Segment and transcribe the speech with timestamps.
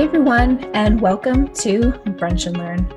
[0.00, 2.90] Hey everyone, and welcome to Brunch and Learn.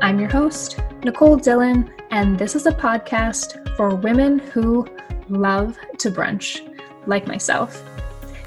[0.00, 4.86] I'm your host, Nicole Dillon, and this is a podcast for women who
[5.28, 6.62] love to brunch,
[7.06, 7.84] like myself.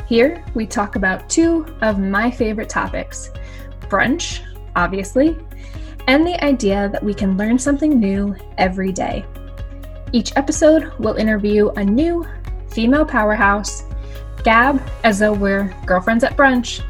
[0.07, 3.29] Here, we talk about two of my favorite topics
[3.81, 4.41] brunch,
[4.75, 5.37] obviously,
[6.07, 9.23] and the idea that we can learn something new every day.
[10.13, 12.25] Each episode will interview a new
[12.71, 13.83] female powerhouse,
[14.43, 16.81] gab as though we're girlfriends at brunch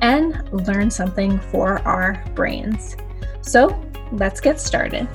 [0.00, 2.96] and learn something for our brains.
[3.42, 3.80] So
[4.12, 5.08] let's get started.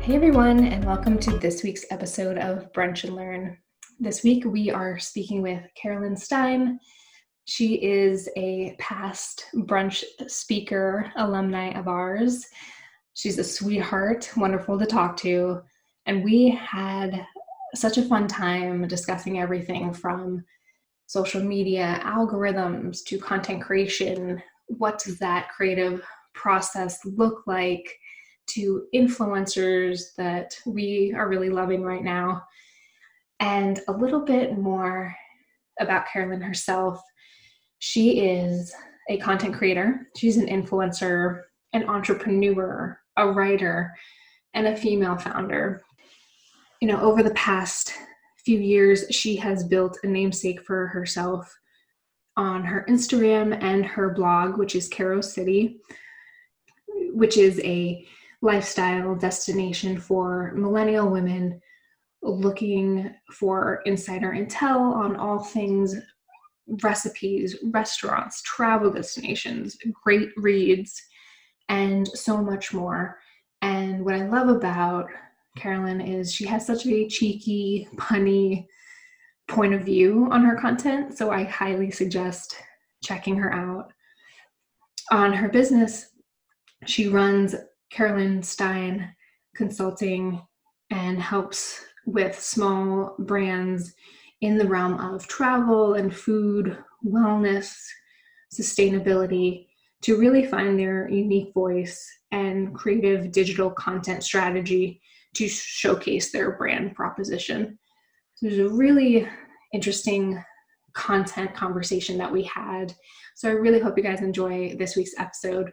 [0.00, 3.58] Hey everyone, and welcome to this week's episode of Brunch and Learn.
[4.00, 6.78] This week we are speaking with Carolyn Stein.
[7.44, 12.46] She is a past brunch speaker alumni of ours.
[13.14, 15.62] She's a sweetheart, wonderful to talk to,
[16.06, 17.26] and we had
[17.74, 20.44] such a fun time discussing everything from
[21.08, 26.02] social media algorithms to content creation what does that creative
[26.34, 27.98] process look like
[28.46, 32.42] to influencers that we are really loving right now?
[33.40, 35.14] And a little bit more
[35.80, 37.00] about carolyn herself.
[37.78, 38.74] She is
[39.08, 40.08] a content creator.
[40.16, 41.42] She's an influencer
[41.74, 43.92] an entrepreneur a writer
[44.54, 45.82] and a female founder.
[46.80, 47.92] You know over the past
[48.44, 51.52] few years, she has built a namesake for herself
[52.36, 55.80] on her Instagram and her blog, which is Caro City,
[57.12, 58.06] which is a
[58.40, 61.60] lifestyle destination for millennial women
[62.22, 65.96] looking for insider intel on all things
[66.82, 71.02] recipes, restaurants, travel destinations, great reads,
[71.68, 73.18] and so much more.
[73.62, 75.08] And what I love about
[75.58, 78.66] Carolyn is she has such a cheeky, punny
[79.48, 81.16] point of view on her content.
[81.16, 82.56] So I highly suggest
[83.02, 83.92] checking her out.
[85.10, 86.10] On her business,
[86.86, 87.54] she runs
[87.90, 89.14] Carolyn Stein
[89.56, 90.40] Consulting
[90.90, 93.94] and helps with small brands
[94.40, 97.74] in the realm of travel and food, wellness,
[98.54, 99.66] sustainability
[100.02, 105.00] to really find their unique voice and creative digital content strategy
[105.34, 107.78] to showcase their brand proposition.
[108.34, 109.28] So there's a really
[109.72, 110.42] interesting
[110.94, 112.94] content conversation that we had.
[113.36, 115.70] So I really hope you guys enjoy this week's episode.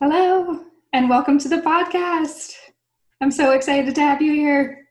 [0.00, 2.52] Hello, and welcome to the podcast.
[3.20, 4.86] I'm so excited to have you here.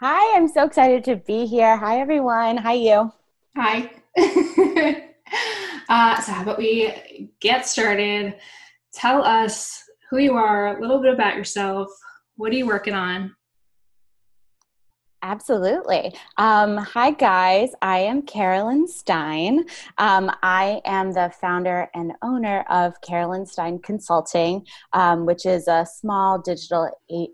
[0.00, 1.76] Hi, I'm so excited to be here.
[1.76, 2.56] Hi, everyone.
[2.58, 3.12] Hi, you.
[3.56, 3.90] Hi.
[5.88, 8.36] uh, so, how about we get started?
[8.92, 11.88] Tell us who you are, a little bit about yourself.
[12.36, 13.34] What are you working on?
[15.20, 16.14] Absolutely.
[16.36, 17.70] Um, hi, guys.
[17.82, 19.64] I am Carolyn Stein.
[19.98, 25.84] Um, I am the founder and owner of Carolyn Stein Consulting, um, which is a
[25.84, 26.88] small digital,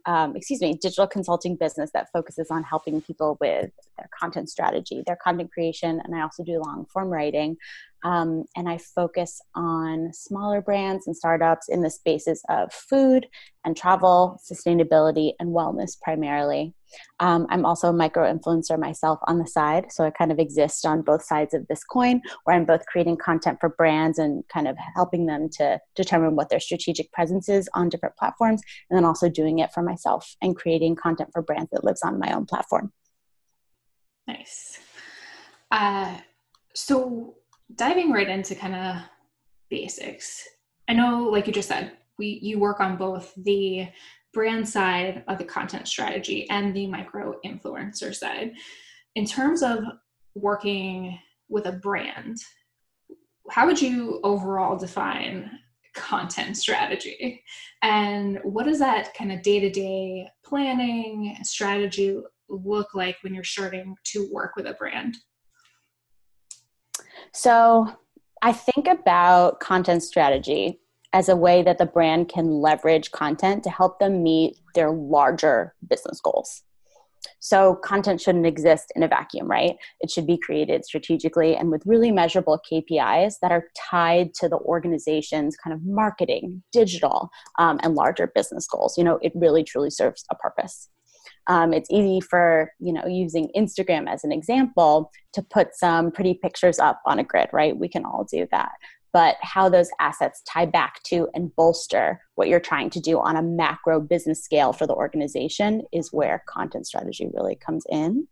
[0.06, 5.02] um, excuse me, digital consulting business that focuses on helping people with their content strategy,
[5.06, 7.58] their content creation, and I also do long form writing.
[8.04, 13.26] Um, and I focus on smaller brands and startups in the spaces of food
[13.64, 16.74] and travel, sustainability, and wellness primarily.
[17.18, 20.84] Um, I'm also a micro influencer myself on the side, so I kind of exist
[20.84, 24.68] on both sides of this coin, where I'm both creating content for brands and kind
[24.68, 28.60] of helping them to determine what their strategic presence is on different platforms,
[28.90, 32.18] and then also doing it for myself and creating content for brands that lives on
[32.18, 32.92] my own platform.
[34.28, 34.78] Nice.
[35.70, 36.18] Uh,
[36.74, 37.36] so
[37.76, 38.96] diving right into kind of
[39.70, 40.46] basics.
[40.88, 43.88] I know, like you just said, we you work on both the
[44.32, 48.52] brand side of the content strategy and the micro influencer side.
[49.14, 49.78] In terms of
[50.34, 51.18] working
[51.48, 52.38] with a brand,
[53.50, 55.50] how would you overall define
[55.94, 57.42] content strategy?
[57.82, 63.44] And what does that kind of day to day planning strategy look like when you're
[63.44, 65.16] starting to work with a brand?
[67.34, 67.92] So
[68.42, 70.78] I think about content strategy
[71.12, 75.74] as a way that the brand can leverage content to help them meet their larger
[75.88, 76.62] business goals.
[77.40, 79.76] So, content shouldn't exist in a vacuum, right?
[80.00, 84.58] It should be created strategically and with really measurable KPIs that are tied to the
[84.58, 88.98] organization's kind of marketing, digital, um, and larger business goals.
[88.98, 90.90] You know, it really truly serves a purpose.
[91.46, 96.34] Um, it's easy for you know using instagram as an example to put some pretty
[96.34, 97.76] pictures up on a grid right?
[97.76, 98.72] We can all do that.
[99.12, 103.36] But how those assets tie back to and bolster what you're trying to do on
[103.36, 108.26] a macro business scale for the organization is where content strategy really comes in.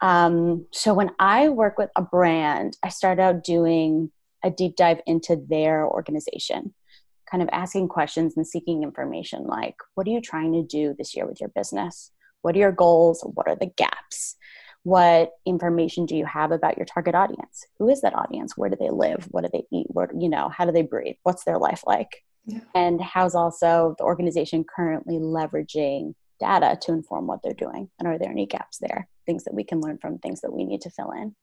[0.00, 4.12] Um, so when I work with a brand, I start out doing
[4.44, 6.72] a deep dive into their organization,
[7.28, 11.16] kind of asking questions and seeking information like, what are you trying to do this
[11.16, 12.12] year with your business?
[12.48, 13.20] What are your goals?
[13.34, 14.34] What are the gaps?
[14.82, 17.66] What information do you have about your target audience?
[17.78, 18.56] Who is that audience?
[18.56, 19.28] Where do they live?
[19.30, 19.88] What do they eat?
[19.90, 21.16] Where, you know, how do they breathe?
[21.24, 22.24] What's their life like?
[22.46, 22.60] Yeah.
[22.74, 27.90] And how's also the organization currently leveraging data to inform what they're doing?
[27.98, 29.10] And are there any gaps there?
[29.26, 31.36] Things that we can learn from, things that we need to fill in.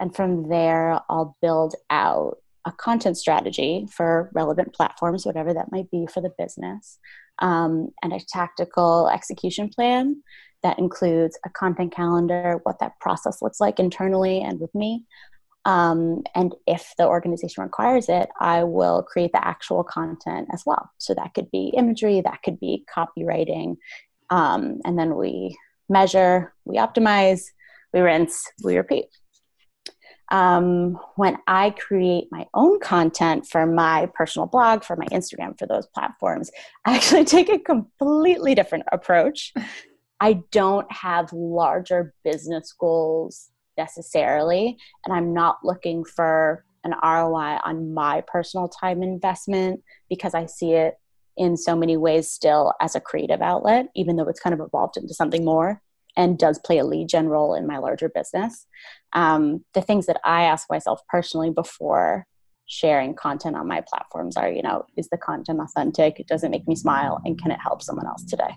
[0.00, 5.90] And from there, I'll build out a content strategy for relevant platforms, whatever that might
[5.90, 6.98] be for the business,
[7.40, 10.22] um, and a tactical execution plan
[10.62, 15.04] that includes a content calendar, what that process looks like internally and with me.
[15.66, 20.90] Um, and if the organization requires it, I will create the actual content as well.
[20.98, 23.76] So that could be imagery, that could be copywriting.
[24.30, 25.56] Um, and then we
[25.88, 27.44] measure, we optimize,
[27.92, 29.06] we rinse, we repeat
[30.30, 35.66] um, when I create my own content for my personal blog, for my Instagram, for
[35.66, 36.50] those platforms,
[36.84, 39.52] I actually take a completely different approach.
[40.20, 47.92] I don't have larger business goals necessarily, and I'm not looking for an ROI on
[47.92, 50.94] my personal time investment because I see it
[51.36, 54.96] in so many ways still as a creative outlet, even though it's kind of evolved
[54.96, 55.82] into something more
[56.16, 58.66] and does play a lead gen role in my larger business.
[59.12, 62.26] Um, the things that I ask myself personally before
[62.66, 66.24] sharing content on my platforms are, you know, is the content authentic?
[66.26, 67.20] Does it make me smile?
[67.24, 68.54] And can it help someone else today?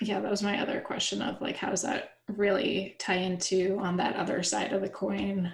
[0.00, 3.96] Yeah, that was my other question of like, how does that really tie into on
[3.98, 5.52] that other side of the coin,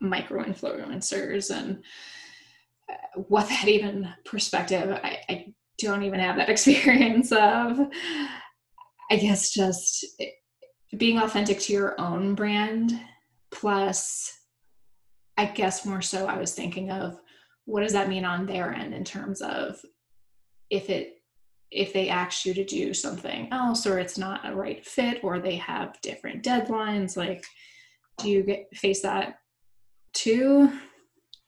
[0.00, 1.82] micro influencers and
[2.90, 4.90] uh, what that even perspective?
[4.90, 7.78] I, I don't even have that experience of
[9.10, 10.30] I guess just eh,
[10.96, 12.92] being authentic to your own brand,
[13.50, 14.32] plus,
[15.36, 17.18] I guess more so, I was thinking of
[17.64, 19.76] what does that mean on their end in terms of
[20.70, 21.14] if it
[21.70, 25.40] if they ask you to do something else or it's not a right fit or
[25.40, 27.44] they have different deadlines like
[28.18, 29.38] do you get face that
[30.12, 30.70] too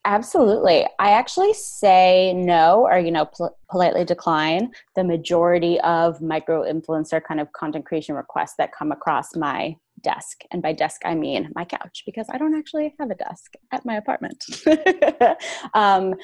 [0.07, 0.87] Absolutely.
[1.01, 7.21] I actually say no or, you know, pol- politely decline the majority of micro influencer
[7.21, 10.43] kind of content creation requests that come across my desk.
[10.53, 13.85] And by desk, I mean my couch because I don't actually have a desk at
[13.85, 14.45] my apartment.
[14.65, 15.37] Because,
[15.75, 16.15] um,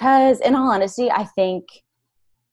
[0.00, 1.64] in all honesty, I think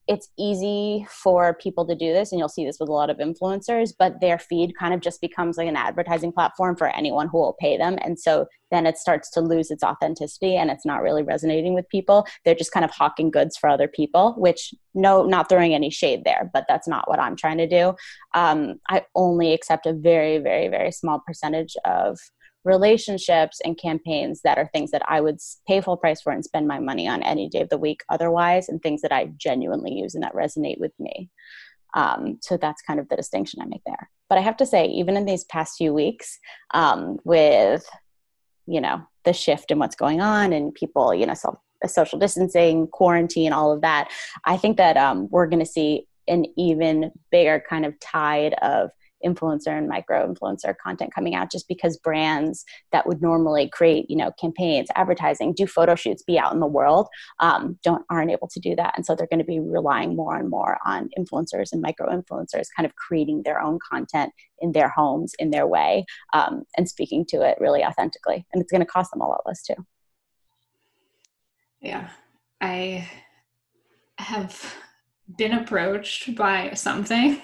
[0.08, 3.18] it's easy for people to do this and you'll see this with a lot of
[3.18, 7.38] influencers but their feed kind of just becomes like an advertising platform for anyone who
[7.38, 7.98] will pay them.
[8.02, 11.88] And so then it starts to lose its authenticity and it's not really resonating with
[11.90, 12.28] people.
[12.44, 16.24] They're just kind of hawking goods for other people which no not throwing any shade
[16.26, 17.94] there but that's not what i'm trying to do.
[18.34, 22.20] Um, i only accept a very very very small percentage of
[22.64, 26.68] relationships and campaigns that are things that I would pay full price for and spend
[26.68, 30.16] my money on any day of the week otherwise, and things that I genuinely use
[30.16, 31.30] and that resonate with me.
[31.94, 34.10] Um, so that's kind of the distinction I make there.
[34.30, 36.40] But I have to say, even in these past few weeks,
[36.74, 37.86] um, with
[38.66, 41.56] you know the shift in what's going on and people, you know, self,
[41.86, 44.10] social distancing, quarantine, all of that,
[44.46, 48.90] I think that um, we're going to see an even bigger kind of tide of
[49.26, 54.16] influencer and micro influencer content coming out just because brands that would normally create you
[54.16, 57.08] know campaigns advertising do photo shoots be out in the world
[57.40, 58.94] um, don't aren't able to do that.
[58.96, 62.68] And so they're going to be relying more and more on influencers and micro influencers
[62.76, 67.26] kind of creating their own content in their homes in their way um, and speaking
[67.30, 68.46] to it really authentically.
[68.54, 69.76] And it's going to cost them a lot less too.
[71.82, 72.10] Yeah.
[72.62, 73.08] I
[74.18, 74.76] have
[75.38, 77.40] been approached by some things,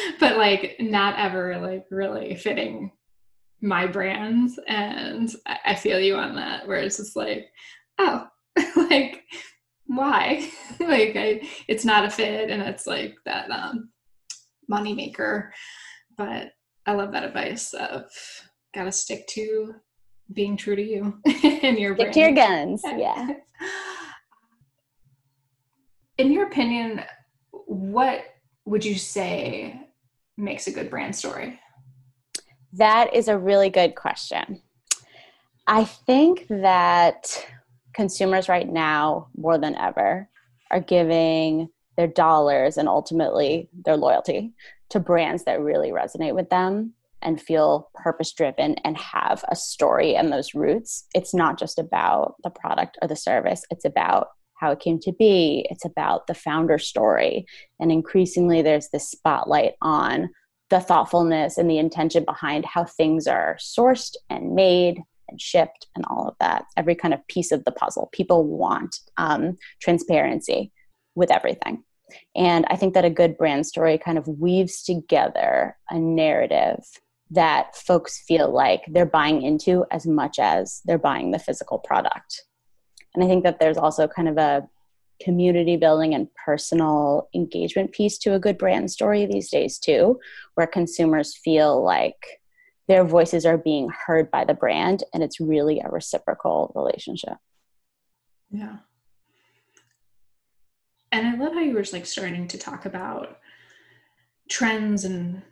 [0.20, 2.92] but like not ever like really fitting
[3.60, 4.58] my brands.
[4.66, 5.30] And
[5.64, 7.46] I feel you on that, where it's just like,
[7.98, 8.26] oh,
[8.76, 9.24] like
[9.86, 10.48] why?
[10.80, 13.90] like I, it's not a fit, and it's like that um,
[14.68, 15.52] money maker.
[16.16, 16.52] But
[16.86, 18.04] I love that advice of
[18.74, 19.74] gotta stick to
[20.32, 22.14] being true to you and your stick brand.
[22.14, 22.82] to your guns.
[22.84, 23.28] Yeah.
[26.18, 27.02] in your opinion,
[27.50, 28.22] what
[28.64, 29.89] would you say
[30.40, 31.60] makes a good brand story?
[32.72, 34.62] That is a really good question.
[35.66, 37.46] I think that
[37.94, 40.28] consumers right now, more than ever,
[40.70, 44.52] are giving their dollars and ultimately their loyalty
[44.90, 50.16] to brands that really resonate with them and feel purpose driven and have a story
[50.16, 51.04] and those roots.
[51.14, 54.28] It's not just about the product or the service, it's about
[54.60, 55.66] how it came to be.
[55.70, 57.46] It's about the founder story.
[57.80, 60.30] And increasingly, there's this spotlight on
[60.68, 66.04] the thoughtfulness and the intention behind how things are sourced and made and shipped and
[66.06, 70.72] all of that every kind of piece of the puzzle people want um, transparency
[71.14, 71.82] with everything
[72.34, 76.84] and i think that a good brand story kind of weaves together a narrative
[77.30, 82.44] that folks feel like they're buying into as much as they're buying the physical product
[83.14, 84.68] and i think that there's also kind of a
[85.22, 90.18] community building and personal engagement piece to a good brand story these days too
[90.54, 92.40] where consumers feel like
[92.88, 97.34] their voices are being heard by the brand and it's really a reciprocal relationship.
[98.50, 98.78] Yeah.
[101.12, 103.38] And i love how you were like starting to talk about
[104.48, 105.42] trends and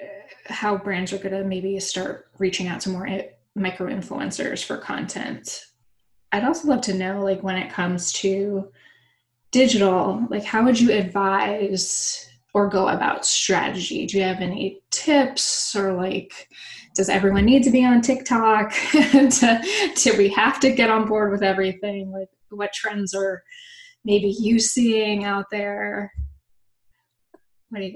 [0.00, 3.08] uh, how brands are going to maybe start reaching out to more
[3.56, 5.64] micro influencers for content
[6.32, 8.70] I'd also love to know, like, when it comes to
[9.50, 14.06] digital, like, how would you advise or go about strategy?
[14.06, 16.48] Do you have any tips or like,
[16.94, 18.72] does everyone need to be on TikTok?
[18.92, 22.10] do, we have to get on board with everything?
[22.10, 23.42] Like, what trends are
[24.04, 26.12] maybe you seeing out there?
[27.70, 27.92] What do?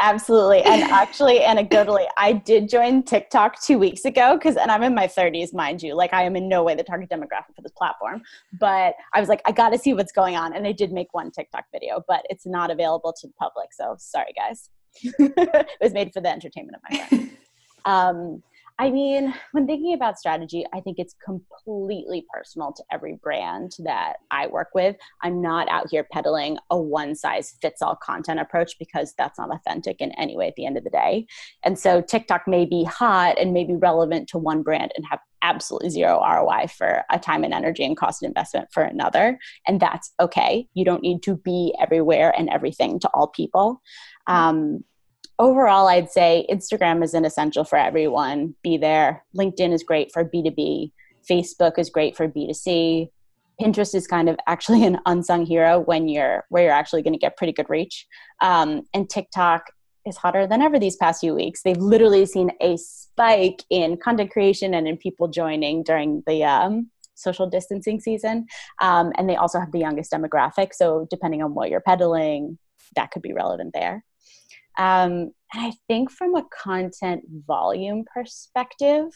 [0.00, 0.62] Absolutely.
[0.64, 5.08] And actually, anecdotally, I did join TikTok two weeks ago because, and I'm in my
[5.08, 5.94] 30s, mind you.
[5.94, 8.22] Like, I am in no way the target demographic for this platform.
[8.60, 10.54] But I was like, I got to see what's going on.
[10.54, 13.72] And I did make one TikTok video, but it's not available to the public.
[13.72, 14.70] So sorry, guys.
[15.02, 17.32] it was made for the entertainment of my friends.
[17.84, 18.42] Um,
[18.80, 24.18] I mean, when thinking about strategy, I think it's completely personal to every brand that
[24.30, 24.94] I work with.
[25.20, 29.52] I'm not out here peddling a one size fits all content approach because that's not
[29.52, 31.26] authentic in any way at the end of the day.
[31.64, 35.18] And so TikTok may be hot and may be relevant to one brand and have
[35.42, 39.40] absolutely zero ROI for a time and energy and cost investment for another.
[39.66, 40.68] And that's okay.
[40.74, 43.82] You don't need to be everywhere and everything to all people.
[44.28, 44.84] Um,
[45.38, 48.54] overall, I'd say Instagram is an essential for everyone.
[48.62, 49.24] Be there.
[49.36, 50.92] LinkedIn is great for B2B.
[51.28, 53.10] Facebook is great for B2C.
[53.60, 57.18] Pinterest is kind of actually an unsung hero when you're where you're actually going to
[57.18, 58.06] get pretty good reach.
[58.40, 59.66] Um, and TikTok
[60.06, 61.62] is hotter than ever these past few weeks.
[61.62, 66.90] They've literally seen a spike in content creation and in people joining during the um,
[67.14, 68.46] social distancing season.
[68.80, 70.72] Um, and they also have the youngest demographic.
[70.72, 72.58] So depending on what you're peddling,
[72.96, 74.04] that could be relevant there.
[74.78, 79.06] Um, and I think from a content volume perspective,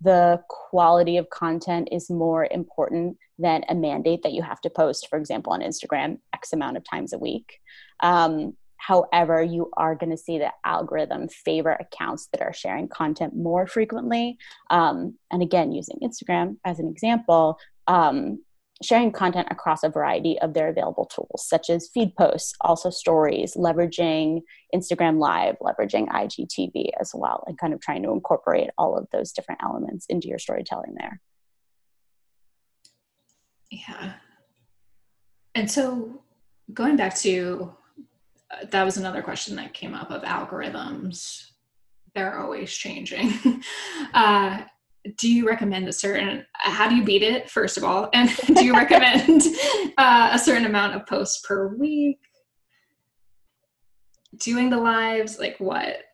[0.00, 5.08] the quality of content is more important than a mandate that you have to post,
[5.08, 7.58] for example, on Instagram X amount of times a week.
[8.00, 13.36] Um, however, you are going to see the algorithm favor accounts that are sharing content
[13.36, 14.38] more frequently.
[14.70, 18.42] Um, and again, using Instagram as an example, um,
[18.82, 23.54] sharing content across a variety of their available tools, such as feed posts, also stories,
[23.54, 24.40] leveraging
[24.74, 29.32] Instagram Live, leveraging IGTV as well, and kind of trying to incorporate all of those
[29.32, 31.20] different elements into your storytelling there.
[33.70, 34.14] Yeah.
[35.54, 36.22] And so
[36.72, 37.74] going back to
[38.50, 41.44] uh, that was another question that came up of algorithms.
[42.14, 43.32] They're always changing.
[44.14, 44.62] uh,
[45.16, 48.08] do you recommend a certain how do you beat it first of all?
[48.12, 49.42] And do you recommend
[49.98, 52.18] uh, a certain amount of posts per week?
[54.38, 56.04] Doing the lives like what?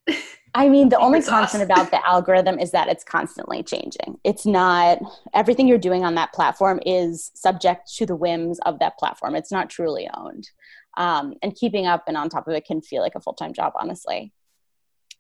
[0.55, 4.19] I mean the only constant about the algorithm is that it's constantly changing.
[4.25, 4.99] It's not
[5.35, 9.35] everything you're doing on that platform is subject to the whims of that platform.
[9.35, 10.49] It's not truly owned.
[10.97, 13.75] Um, and keeping up and on top of it can feel like a full-time job
[13.77, 14.33] honestly.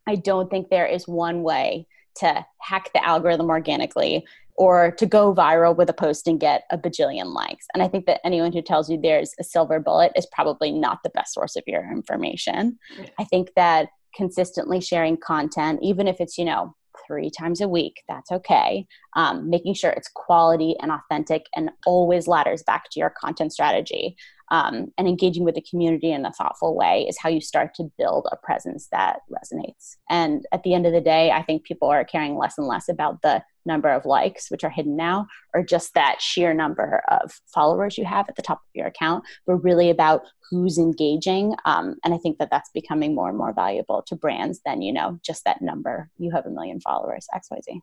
[0.08, 1.86] I don't think there is one way
[2.20, 6.78] to hack the algorithm organically or to go viral with a post and get a
[6.78, 7.66] bajillion likes.
[7.74, 11.00] And I think that anyone who tells you there's a silver bullet is probably not
[11.04, 12.78] the best source of your information.
[13.18, 16.74] I think that consistently sharing content, even if it's, you know,
[17.06, 18.86] three times a week, that's okay.
[19.14, 24.16] Um, making sure it's quality and authentic and always ladders back to your content strategy
[24.50, 27.90] um, and engaging with the community in a thoughtful way is how you start to
[27.98, 29.96] build a presence that resonates.
[30.08, 32.88] And at the end of the day, I think people are caring less and less
[32.88, 37.32] about the number of likes, which are hidden now, or just that sheer number of
[37.52, 41.54] followers you have at the top of your account, but really about who's engaging.
[41.64, 44.92] Um, and I think that that's becoming more and more valuable to brands than, you
[44.92, 46.10] know, just that number.
[46.18, 47.80] You have a million followers, XYZ.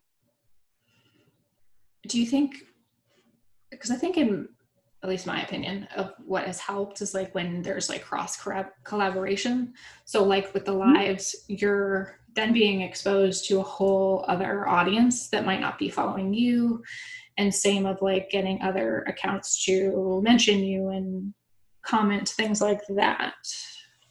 [2.07, 2.55] Do you think,
[3.71, 4.47] because I think in
[5.03, 8.41] at least my opinion of what has helped is like when there's like cross
[8.85, 9.73] collaboration
[10.05, 10.93] so like with the mm-hmm.
[10.93, 16.33] lives you're then being exposed to a whole other audience that might not be following
[16.33, 16.83] you
[17.37, 21.33] and same of like getting other accounts to mention you and
[21.83, 23.35] comment things like that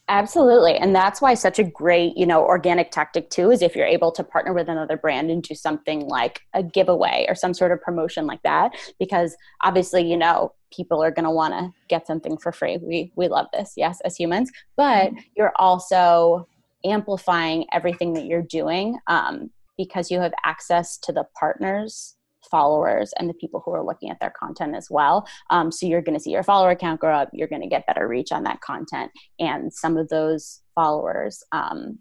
[0.08, 0.74] Absolutely.
[0.74, 4.10] And that's why such a great, you know, organic tactic too is if you're able
[4.12, 7.80] to partner with another brand and do something like a giveaway or some sort of
[7.80, 12.36] promotion like that because obviously, you know, people are going to want to get something
[12.36, 12.78] for free.
[12.78, 15.18] We we love this, yes, as humans, but mm-hmm.
[15.36, 16.46] you're also
[16.84, 22.16] amplifying everything that you're doing um, because you have access to the partners
[22.50, 25.26] followers and the people who are looking at their content as well.
[25.50, 27.30] Um, so you're going to see your follower count grow up.
[27.32, 29.10] You're going to get better reach on that content.
[29.38, 31.98] And some of those followers um,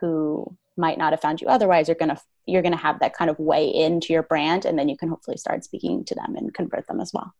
[0.00, 3.14] who might not have found you otherwise are going to you're going to have that
[3.14, 6.34] kind of way into your brand and then you can hopefully start speaking to them
[6.34, 7.34] and convert them as well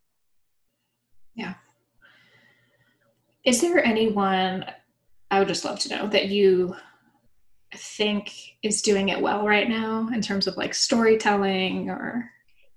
[1.35, 1.55] yeah
[3.45, 4.65] is there anyone
[5.33, 6.77] i would just love to know that you
[7.75, 8.31] think
[8.63, 12.31] is doing it well right now in terms of like storytelling or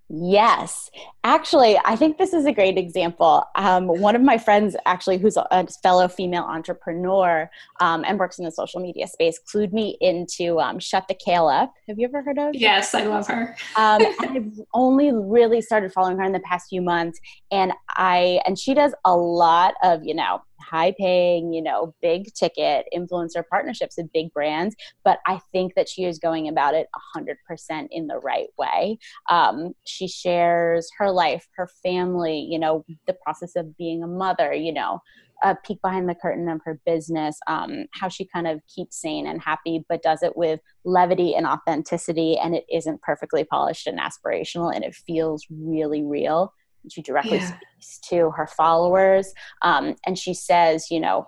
[0.07, 0.91] Yes,
[1.23, 3.43] actually, I think this is a great example.
[3.55, 8.45] Um, one of my friends, actually, who's a, fellow female entrepreneur um, and works in
[8.45, 11.73] the social media space, clued me into um, Shut the Kale Up.
[11.87, 12.53] Have you ever heard of?
[12.53, 13.55] Yes, I love her.
[13.77, 17.19] Um, I've only really started following her in the past few months,
[17.51, 22.33] and I and she does a lot of you know high paying, you know, big
[22.33, 24.75] ticket influencer partnerships with big brands.
[25.03, 28.97] But I think that she is going about it 100% in the right way.
[29.29, 34.53] Um, she shares her life, her family, you know, the process of being a mother,
[34.53, 35.01] you know,
[35.43, 39.27] a peek behind the curtain of her business, um, how she kind of keeps sane
[39.27, 42.37] and happy, but does it with levity and authenticity.
[42.37, 46.53] And it isn't perfectly polished and aspirational, and it feels really real
[46.91, 47.57] she directly yeah.
[47.79, 51.27] speaks to her followers um, and she says you know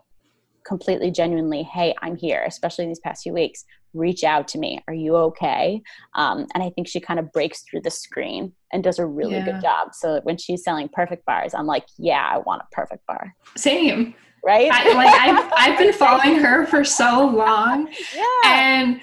[0.65, 3.65] completely genuinely hey i'm here especially these past few weeks.
[3.93, 4.83] Reach out to me.
[4.87, 5.81] Are you okay?
[6.13, 9.35] Um, and i think she kind of breaks through the screen and does a really
[9.37, 9.45] yeah.
[9.45, 9.95] good job.
[9.95, 13.33] So when she's selling perfect bars i'm like yeah i want a perfect bar.
[13.55, 14.13] Same.
[14.45, 14.69] Right?
[14.71, 17.89] I, like I've, I've been following her for so long.
[18.15, 18.23] Yeah.
[18.45, 19.01] and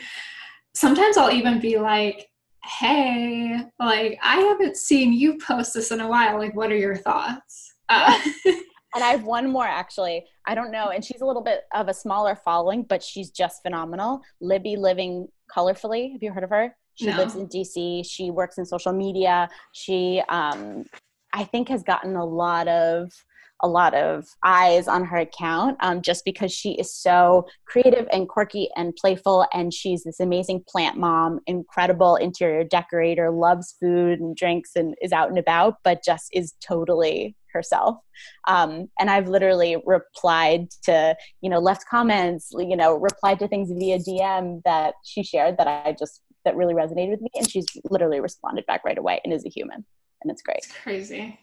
[0.75, 2.29] sometimes i'll even be like
[2.65, 6.39] hey, like I haven't seen you post this in a while.
[6.39, 7.75] Like, what are your thoughts?
[7.89, 10.25] Uh, and I have one more actually.
[10.47, 13.63] I don't know, and she's a little bit of a smaller following, but she's just
[13.63, 14.23] phenomenal.
[14.41, 16.13] Libby living colorfully.
[16.13, 16.75] Have you heard of her?
[16.95, 17.17] She no.
[17.17, 18.07] lives in DC.
[18.09, 19.49] She works in social media.
[19.73, 20.85] She, um,
[21.33, 23.11] I think, has gotten a lot of
[23.63, 28.29] a lot of eyes on her account um, just because she is so creative and
[28.29, 29.47] quirky and playful.
[29.53, 35.13] And she's this amazing plant mom, incredible interior decorator, loves food and drinks and is
[35.13, 37.99] out and about, but just is totally herself.
[38.49, 43.71] Um, and I've literally replied to, you know, left comments, you know, replied to things
[43.73, 47.31] via DM that she shared that I just, that really resonated with me.
[47.37, 49.85] And she's literally responded back right away and is a human.
[50.23, 50.59] And it's great.
[50.59, 51.39] It's crazy.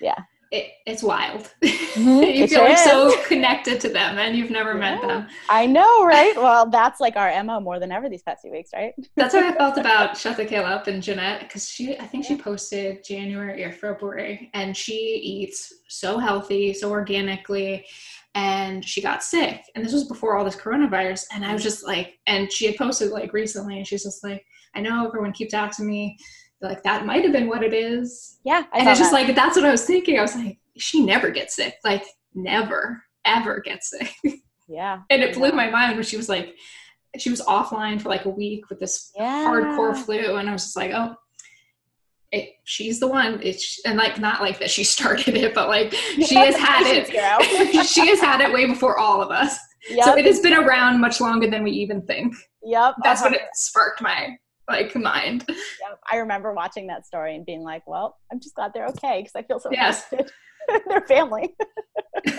[0.00, 1.52] Yeah it, it's wild.
[1.96, 2.24] Mm-hmm.
[2.24, 4.78] you it feel like so connected to them and you've never yeah.
[4.78, 5.28] met them.
[5.48, 6.36] I know, right?
[6.36, 8.92] Well, that's like our MO more than ever these past few weeks, right?
[9.14, 13.02] that's what I felt about the Up and Jeanette because she, I think she posted
[13.02, 17.86] January or February and she eats so healthy, so organically.
[18.34, 19.62] And she got sick.
[19.74, 21.24] And this was before all this coronavirus.
[21.32, 24.44] And I was just like, and she had posted like recently and she's just like,
[24.74, 26.18] I know everyone keeps asking me
[26.60, 28.38] like that might have been what it is.
[28.44, 28.64] Yeah.
[28.72, 29.26] I and it's just that.
[29.26, 30.18] like that's what I was thinking.
[30.18, 31.76] I was like, she never gets sick.
[31.84, 34.12] Like never, ever gets sick.
[34.68, 35.02] Yeah.
[35.10, 36.56] and it blew my mind when she was like
[37.16, 39.46] she was offline for like a week with this yeah.
[39.46, 41.14] hardcore flu and I was just like, oh
[42.32, 45.92] it, she's the one it's and like not like that she started it but like
[45.92, 49.56] she has had it she has had it way before all of us
[49.88, 50.04] yep.
[50.04, 53.30] so it has been around much longer than we even think yep that's uh-huh.
[53.30, 54.36] what it sparked my
[54.68, 55.44] like mind.
[55.48, 59.20] Yeah, I remember watching that story and being like, "Well, I'm just glad they're okay
[59.20, 60.12] because I feel so yes.
[60.88, 61.54] their family."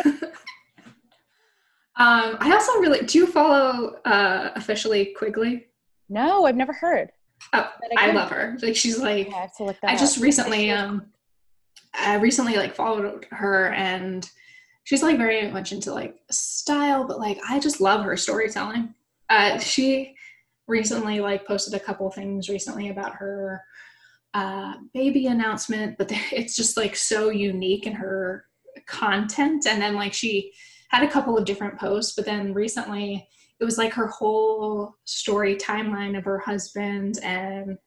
[1.98, 5.68] um, I also really do you follow uh, officially Quigley?
[6.10, 7.12] No, I've never heard.
[7.54, 8.58] Oh, I, I, love her.
[8.62, 9.48] Like she's like yeah,
[9.84, 11.06] I, I just recently um
[11.94, 14.30] I recently like followed her and
[14.86, 18.94] she's like very much into like style, but like I just love her storytelling.
[19.30, 20.16] Uh, she
[20.67, 23.63] recently like posted a couple things recently about her
[24.34, 28.45] uh, baby announcement, but it's just like so unique in her
[28.86, 29.65] content.
[29.67, 30.53] And then like she
[30.89, 33.27] had a couple of different posts, but then recently
[33.60, 37.77] it was like her whole story timeline of her husband and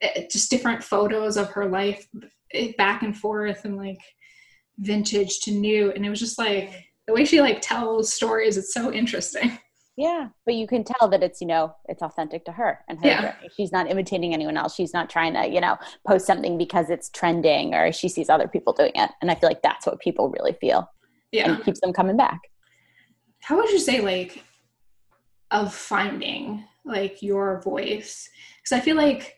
[0.00, 2.06] it, eh, just different photos of her life
[2.54, 4.00] eh, back and forth and like
[4.78, 5.90] vintage to new.
[5.90, 6.72] And it was just like
[7.06, 9.58] the way she like tells stories, it's so interesting.
[10.00, 13.06] Yeah, but you can tell that it's you know it's authentic to her and her
[13.06, 13.20] yeah.
[13.20, 13.50] journey.
[13.54, 14.74] She's not imitating anyone else.
[14.74, 15.76] She's not trying to you know
[16.08, 19.10] post something because it's trending or she sees other people doing it.
[19.20, 20.90] And I feel like that's what people really feel.
[21.32, 22.40] Yeah, and keeps them coming back.
[23.42, 24.42] how would you say like
[25.50, 29.36] of finding like your voice because i feel like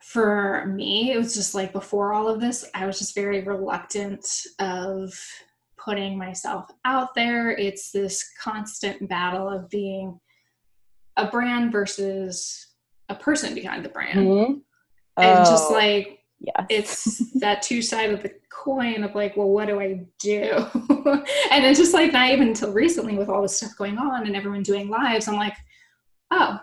[0.00, 4.26] for me it was just like before all of this i was just very reluctant
[4.58, 5.12] of
[5.84, 7.50] putting myself out there.
[7.50, 10.18] It's this constant battle of being
[11.16, 12.68] a brand versus
[13.08, 14.18] a person behind the brand.
[14.18, 14.52] Mm-hmm.
[15.16, 16.66] oh, and just oh, like yes.
[16.68, 20.66] it's that two side of the coin of like well what do i do?
[21.50, 24.36] And it's just like not even until recently with all this stuff going on and
[24.36, 25.56] everyone doing lives i'm like
[26.30, 26.60] oh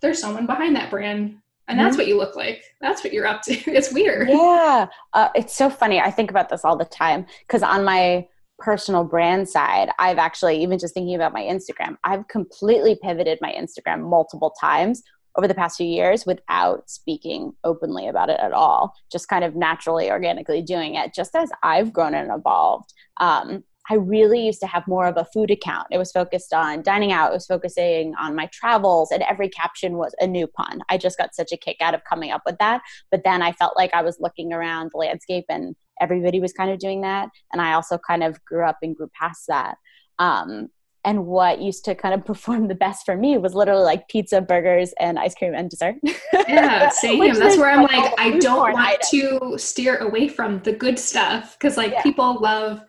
[0.00, 1.38] there's someone behind that brand.
[1.66, 1.98] And that's mm-hmm.
[1.98, 2.62] what you look like.
[2.80, 3.54] That's what you're up to.
[3.70, 4.28] It's weird.
[4.30, 4.86] Yeah.
[5.12, 6.00] Uh, it's so funny.
[6.00, 8.26] I think about this all the time because on my
[8.58, 13.52] personal brand side i've actually even just thinking about my instagram i've completely pivoted my
[13.52, 15.02] instagram multiple times
[15.36, 19.54] over the past few years without speaking openly about it at all just kind of
[19.54, 22.92] naturally organically doing it just as i've grown and evolved.
[23.20, 25.88] Um, I really used to have more of a food account.
[25.90, 29.96] It was focused on dining out, it was focusing on my travels, and every caption
[29.96, 30.80] was a new pun.
[30.88, 32.82] I just got such a kick out of coming up with that.
[33.10, 36.70] But then I felt like I was looking around the landscape and everybody was kind
[36.70, 37.28] of doing that.
[37.52, 39.76] And I also kind of grew up and grew past that.
[40.18, 40.68] Um,
[41.04, 44.40] and what used to kind of perform the best for me was literally like pizza,
[44.40, 45.96] burgers, and ice cream and dessert.
[46.32, 47.34] Yeah, same.
[47.34, 49.50] That's where I'm like, I don't want item.
[49.50, 52.02] to steer away from the good stuff because like yeah.
[52.02, 52.82] people love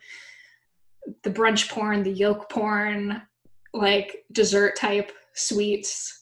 [1.24, 3.22] the brunch porn, the yolk porn,
[3.74, 6.16] like dessert type sweets.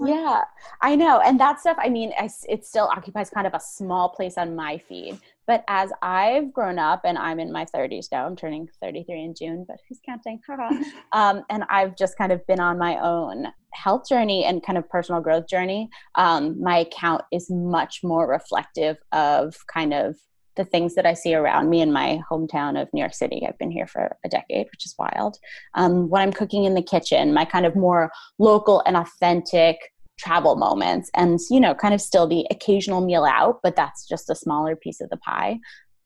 [0.00, 0.42] Yeah,
[0.80, 1.20] I know.
[1.20, 2.12] And that stuff, I mean,
[2.48, 5.18] it still occupies kind of a small place on my feed.
[5.46, 9.34] But as I've grown up and I'm in my 30s now, I'm turning 33 in
[9.34, 10.40] June, but who's counting?
[11.12, 14.88] um, and I've just kind of been on my own health journey and kind of
[14.88, 15.88] personal growth journey.
[16.16, 20.16] Um, my account is much more reflective of kind of
[20.56, 23.44] the things that I see around me in my hometown of New York City.
[23.46, 25.38] I've been here for a decade, which is wild.
[25.74, 29.78] Um, what I'm cooking in the kitchen, my kind of more local and authentic
[30.18, 34.30] travel moments, and you know, kind of still the occasional meal out, but that's just
[34.30, 35.58] a smaller piece of the pie.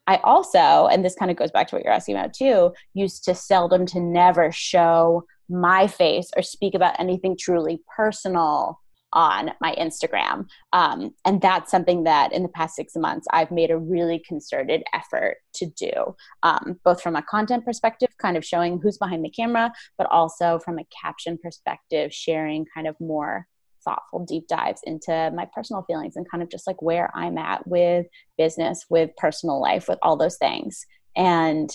[0.07, 3.23] I also, and this kind of goes back to what you're asking about too, used
[3.25, 8.80] to seldom to never show my face or speak about anything truly personal
[9.12, 10.46] on my Instagram.
[10.73, 14.83] Um, and that's something that in the past six months, I've made a really concerted
[14.92, 19.31] effort to do, um, both from a content perspective, kind of showing who's behind the
[19.31, 23.46] camera, but also from a caption perspective, sharing kind of more
[23.85, 27.66] thoughtful deep dives into my personal feelings and kind of just like where I'm at
[27.66, 30.87] with business, with personal life, with all those things.
[31.16, 31.70] And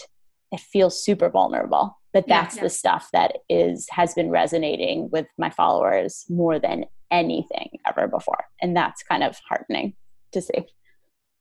[0.52, 2.64] it feels super vulnerable but that's yeah, yeah.
[2.64, 8.46] the stuff that is has been resonating with my followers more than anything ever before.
[8.62, 9.96] And that's kind of heartening
[10.32, 10.66] to see.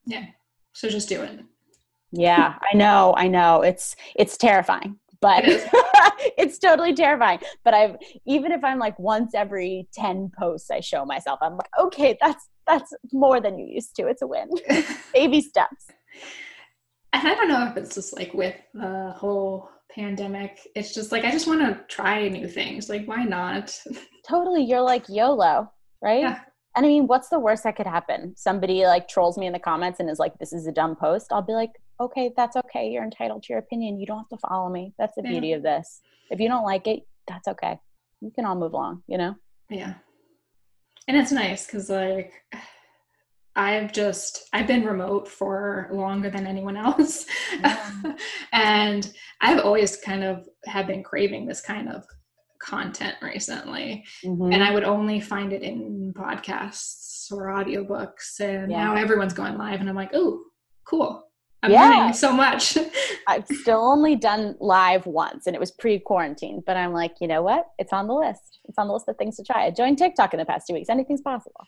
[0.04, 0.26] Yeah.
[0.72, 1.40] So just do it.
[2.10, 3.62] Yeah i know i know.
[3.62, 5.70] It's it's terrifying but it
[6.36, 7.38] it's totally terrifying.
[7.64, 11.70] But i've even if i'm like once every 10 posts i show myself i'm like
[11.80, 14.08] okay that's that's more than you used to.
[14.08, 14.48] It's a win.
[15.14, 15.86] Baby steps.
[17.12, 21.24] And i don't know if it's just like with the whole pandemic it's just like
[21.24, 23.78] i just want to try new things like why not?
[24.28, 25.70] Totally you're like yolo
[26.02, 26.22] right?
[26.22, 26.40] Yeah.
[26.76, 28.34] and i mean what's the worst that could happen?
[28.36, 31.28] Somebody like trolls me in the comments and is like this is a dumb post
[31.30, 34.48] i'll be like okay that's okay you're entitled to your opinion you don't have to
[34.48, 35.30] follow me that's the yeah.
[35.30, 36.00] beauty of this.
[36.30, 37.78] If you don't like it that's okay
[38.20, 39.36] you can all move along you know?
[39.70, 39.94] Yeah.
[41.06, 42.32] And it's nice because like
[43.56, 47.26] I've just I've been remote for longer than anyone else.
[47.60, 48.16] Yeah.
[48.52, 52.04] and I've always kind of have been craving this kind of
[52.60, 54.04] content recently.
[54.24, 54.52] Mm-hmm.
[54.52, 58.40] And I would only find it in podcasts or audiobooks.
[58.40, 58.84] And yeah.
[58.84, 60.40] now everyone's going live and I'm like, oh,
[60.84, 61.22] cool.
[61.62, 61.88] I'm yeah.
[61.88, 62.76] learning so much.
[63.26, 67.42] I've still only done live once and it was pre-quarantine, but I'm like, you know
[67.42, 67.66] what?
[67.78, 68.58] It's on the list.
[68.66, 69.64] It's on the list of things to try.
[69.64, 70.90] I joined TikTok in the past two weeks.
[70.90, 71.66] Anything's possible.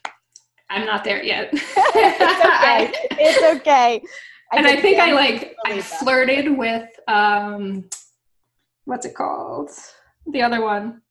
[0.70, 1.50] I'm not there yet.
[1.52, 1.62] it's
[2.44, 2.92] okay.
[3.12, 4.02] it's okay.
[4.52, 7.88] I and I think I like I flirted with um
[8.84, 9.70] what's it called?
[10.26, 11.02] The other one.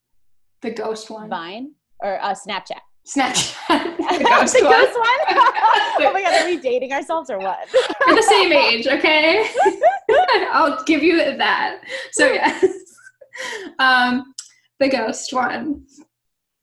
[0.62, 1.30] The ghost one.
[1.30, 2.82] Vine or uh, Snapchat.
[3.06, 3.56] Snapchat.
[3.68, 4.72] the ghost, the one.
[4.72, 5.20] ghost one.
[6.08, 7.68] oh my god, are we dating ourselves or what?
[8.08, 9.50] We're the same age, okay?
[10.52, 11.82] I'll give you that.
[12.12, 12.66] So yes.
[13.80, 14.34] Um
[14.80, 15.86] the ghost one.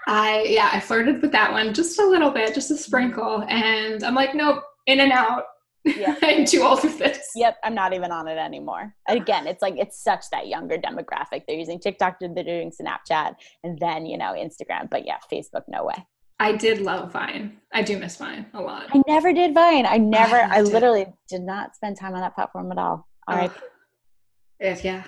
[0.06, 4.02] I yeah, I flirted with that one just a little bit, just a sprinkle, and
[4.02, 5.44] I'm like, nope, in and out.
[5.84, 6.16] Yeah.
[6.22, 7.30] I'm too old for this.
[7.34, 8.94] Yep, I'm not even on it anymore.
[9.08, 11.42] Again, it's like it's such that younger demographic.
[11.46, 13.34] They're using TikTok, they're doing Snapchat,
[13.64, 14.88] and then you know Instagram.
[14.90, 16.06] But yeah, Facebook, no way.
[16.38, 17.58] I did love Vine.
[17.72, 18.88] I do miss Vine a lot.
[18.92, 19.86] I never did Vine.
[19.86, 20.36] I never.
[20.36, 23.08] I, I literally did not spend time on that platform at all.
[23.28, 23.52] All right.
[24.58, 25.04] If yeah,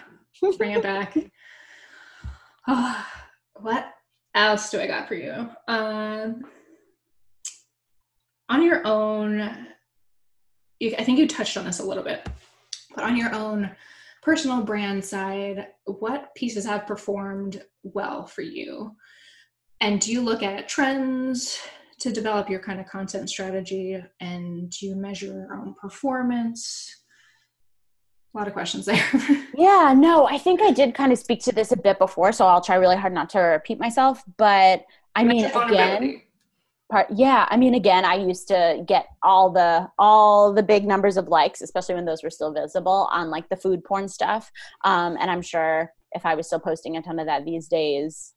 [0.58, 1.16] bring it back.
[2.68, 3.06] Oh,
[3.60, 3.94] what
[4.34, 5.48] else do I got for you?
[5.68, 6.44] Um,
[8.48, 9.66] on your own,
[10.80, 12.28] you, I think you touched on this a little bit,
[12.94, 13.70] but on your own
[14.22, 18.96] personal brand side, what pieces have performed well for you?
[19.80, 21.58] And do you look at trends
[22.00, 27.03] to develop your kind of content strategy and do you measure your own performance?
[28.34, 29.04] A lot of questions there.
[29.54, 32.46] yeah, no, I think I did kind of speak to this a bit before, so
[32.46, 34.22] I'll try really hard not to repeat myself.
[34.36, 36.22] But I mean, again,
[36.90, 41.16] part yeah i mean again i used to get all the all the big numbers
[41.16, 44.50] of likes especially when those were still visible on like the food porn stuff
[44.84, 48.33] um, and i'm sure if i was still posting a ton of that these days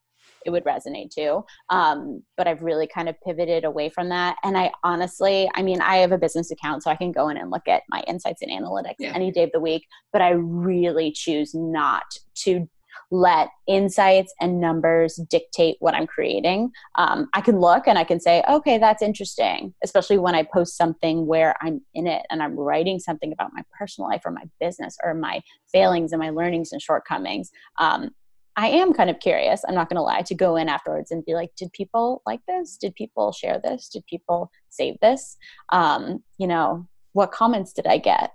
[0.48, 4.58] it would resonate too um, but i've really kind of pivoted away from that and
[4.58, 7.52] i honestly i mean i have a business account so i can go in and
[7.52, 9.12] look at my insights and analytics yeah.
[9.14, 12.68] any day of the week but i really choose not to
[13.12, 16.72] let insights and numbers dictate what I'm creating.
[16.96, 20.78] Um, I can look and I can say, okay, that's interesting, especially when I post
[20.78, 24.44] something where I'm in it and I'm writing something about my personal life or my
[24.60, 27.50] business or my failings and my learnings and shortcomings.
[27.80, 28.12] Um,
[28.58, 31.24] I am kind of curious, I'm not going to lie, to go in afterwards and
[31.24, 32.76] be like, did people like this?
[32.76, 33.88] Did people share this?
[33.88, 35.38] Did people save this?
[35.72, 38.32] Um, you know, what comments did I get?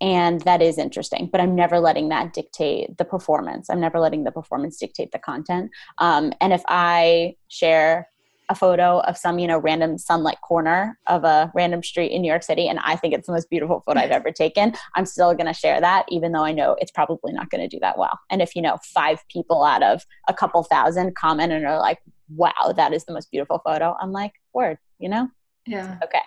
[0.00, 4.24] and that is interesting but i'm never letting that dictate the performance i'm never letting
[4.24, 8.08] the performance dictate the content um, and if i share
[8.50, 12.28] a photo of some you know random sunlight corner of a random street in new
[12.28, 14.74] york city and i think it's the most beautiful photo i've ever taken.
[14.94, 17.68] I'm still going to share that even though i know it's probably not going to
[17.68, 18.18] do that well.
[18.28, 21.98] And if you know five people out of a couple thousand comment and are like
[22.28, 25.28] wow that is the most beautiful photo i'm like word you know?
[25.66, 25.98] Yeah.
[26.04, 26.20] Okay.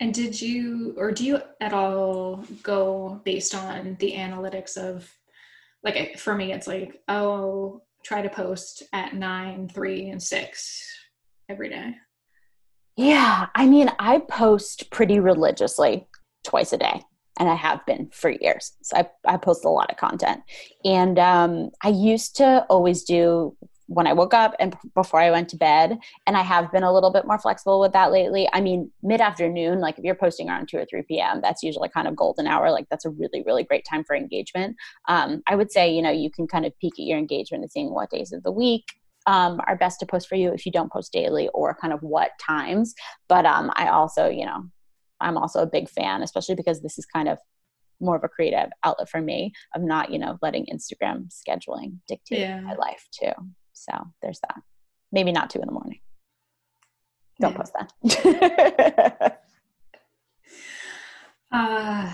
[0.00, 5.10] And did you, or do you at all go based on the analytics of,
[5.84, 10.82] like, for me, it's like, oh, try to post at nine, three, and six
[11.48, 11.94] every day?
[12.96, 13.46] Yeah.
[13.54, 16.06] I mean, I post pretty religiously
[16.44, 17.02] twice a day
[17.38, 18.72] and I have been for years.
[18.82, 20.42] So I, I post a lot of content.
[20.84, 23.56] And um, I used to always do
[23.88, 25.98] when I woke up and before I went to bed.
[26.26, 28.48] And I have been a little bit more flexible with that lately.
[28.52, 31.90] I mean, mid afternoon, like if you're posting around 2 or 3 p.m., that's usually
[31.90, 32.70] kind of golden hour.
[32.70, 34.74] Like that's a really, really great time for engagement.
[35.06, 37.70] Um, I would say, you know, you can kind of peek at your engagement and
[37.70, 38.84] seeing what days of the week
[39.26, 42.00] um, are best to post for you if you don't post daily or kind of
[42.02, 42.94] what times.
[43.28, 44.64] But um, I also, you know,
[45.20, 47.38] I'm also a big fan, especially because this is kind of
[48.00, 52.40] more of a creative outlet for me of not, you know, letting Instagram scheduling dictate
[52.40, 52.60] yeah.
[52.60, 53.32] my life too.
[53.72, 54.62] So there's that.
[55.12, 56.00] Maybe not two in the morning.
[57.40, 57.58] Don't yeah.
[57.58, 59.42] post that.
[61.52, 62.12] uh,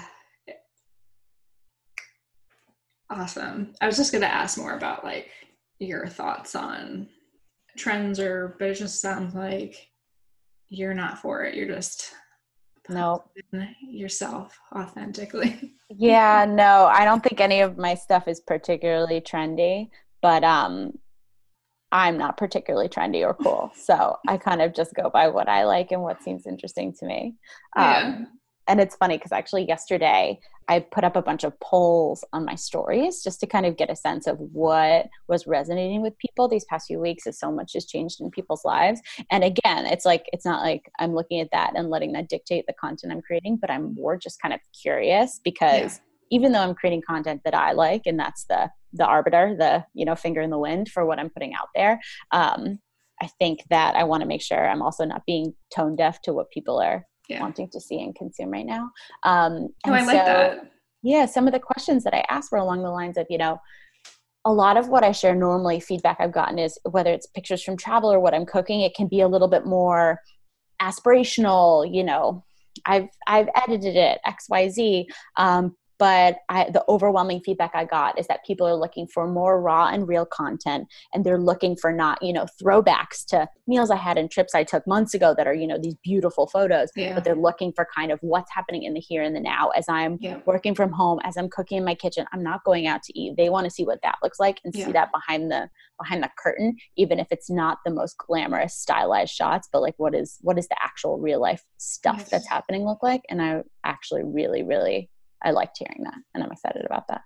[3.10, 3.74] awesome.
[3.80, 5.30] I was just going to ask more about like
[5.82, 7.08] your thoughts on
[7.76, 9.88] trends or but it just sounds like
[10.68, 11.54] you're not for it.
[11.54, 12.12] You're just
[12.88, 13.24] no
[13.80, 15.72] yourself authentically.
[15.90, 19.90] yeah, no, I don't think any of my stuff is particularly trendy,
[20.20, 20.98] but um
[21.92, 23.70] I'm not particularly trendy or cool.
[23.76, 27.06] So I kind of just go by what I like and what seems interesting to
[27.06, 27.34] me.
[27.76, 28.24] Yeah.
[28.68, 32.54] And it's funny because actually yesterday I put up a bunch of polls on my
[32.54, 36.64] stories just to kind of get a sense of what was resonating with people these
[36.66, 39.00] past few weeks as so much has changed in people's lives.
[39.30, 42.66] And again, it's like it's not like I'm looking at that and letting that dictate
[42.66, 46.60] the content I'm creating, but I'm more just kind of curious because yeah even though
[46.60, 50.40] I'm creating content that I like, and that's the the arbiter, the you know finger
[50.40, 52.00] in the wind for what I'm putting out there.
[52.32, 52.80] Um,
[53.20, 56.32] I think that I want to make sure I'm also not being tone deaf to
[56.32, 57.40] what people are yeah.
[57.40, 58.90] wanting to see and consume right now.
[59.24, 60.72] Um, oh, I like so, that.
[61.02, 63.60] Yeah, some of the questions that I asked were along the lines of, you know,
[64.44, 67.76] a lot of what I share normally, feedback I've gotten is whether it's pictures from
[67.76, 70.18] travel or what I'm cooking, it can be a little bit more
[70.80, 72.44] aspirational, you know,
[72.86, 75.06] I've I've edited it X Y Z,
[75.36, 79.62] um, but I, the overwhelming feedback I got is that people are looking for more
[79.62, 83.94] raw and real content, and they're looking for not, you know, throwbacks to meals I
[83.94, 87.14] had and trips I took months ago that are, you know, these beautiful photos, yeah.
[87.14, 89.84] but they're looking for kind of what's happening in the here and the now as
[89.88, 90.40] I'm yeah.
[90.44, 92.26] working from home, as I'm cooking in my kitchen.
[92.32, 93.36] I'm not going out to eat.
[93.36, 94.86] They want to see what that looks like and yeah.
[94.86, 95.68] see that behind the
[96.00, 100.16] behind the curtain, even if it's not the most glamorous, stylized shots, but like what
[100.16, 102.28] is what is the actual real life stuff yes.
[102.28, 103.22] that's happening look like?
[103.30, 105.10] And I actually really, really
[105.42, 107.22] I liked hearing that and I'm excited about that.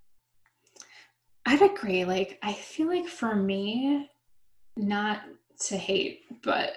[1.46, 2.04] I'd agree.
[2.04, 4.10] Like, I feel like for me,
[4.76, 5.22] not
[5.66, 6.72] to hate, but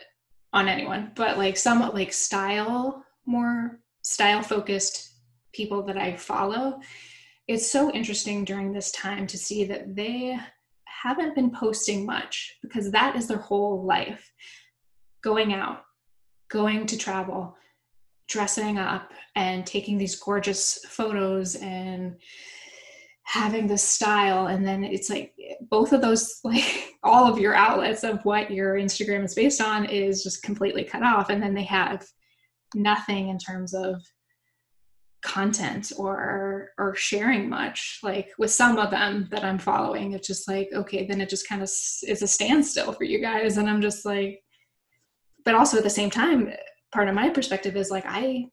[0.53, 5.13] on anyone, but like somewhat like style, more style focused
[5.53, 6.79] people that I follow,
[7.47, 10.37] it's so interesting during this time to see that they
[10.85, 14.31] haven't been posting much because that is their whole life
[15.23, 15.81] going out,
[16.49, 17.55] going to travel,
[18.29, 22.15] dressing up, and taking these gorgeous photos and
[23.23, 24.47] having this style.
[24.47, 25.33] And then it's like
[25.69, 29.85] both of those like all of your outlets of what your instagram is based on
[29.85, 31.29] is just completely cut off.
[31.29, 32.05] And then they have
[32.75, 34.01] nothing in terms of
[35.21, 40.13] content or or sharing much like with some of them that i'm following.
[40.13, 43.57] It's just like okay then it just kind of is a standstill for you guys.
[43.57, 44.41] And i'm just like
[45.45, 46.51] but also at the same time
[46.91, 48.47] part of my perspective is like i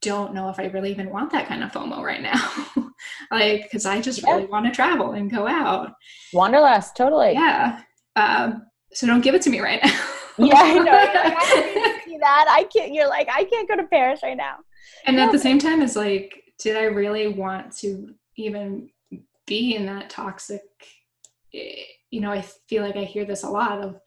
[0.00, 2.66] don't know if i really even want that kind of fomo right now.
[3.30, 5.92] Like because i just really want to travel and go out.
[6.32, 7.32] Wanderlust totally.
[7.32, 7.80] Yeah.
[8.16, 10.04] Um, so don't give it to me right now.
[10.38, 10.92] Yeah i know.
[10.92, 12.46] Like, I see that.
[12.48, 14.56] I can't you're like i can't go to paris right now.
[15.04, 15.26] And yeah.
[15.26, 18.90] at the same time it's like did i really want to even
[19.46, 20.62] be in that toxic
[21.54, 24.00] eh, you know i feel like i hear this a lot of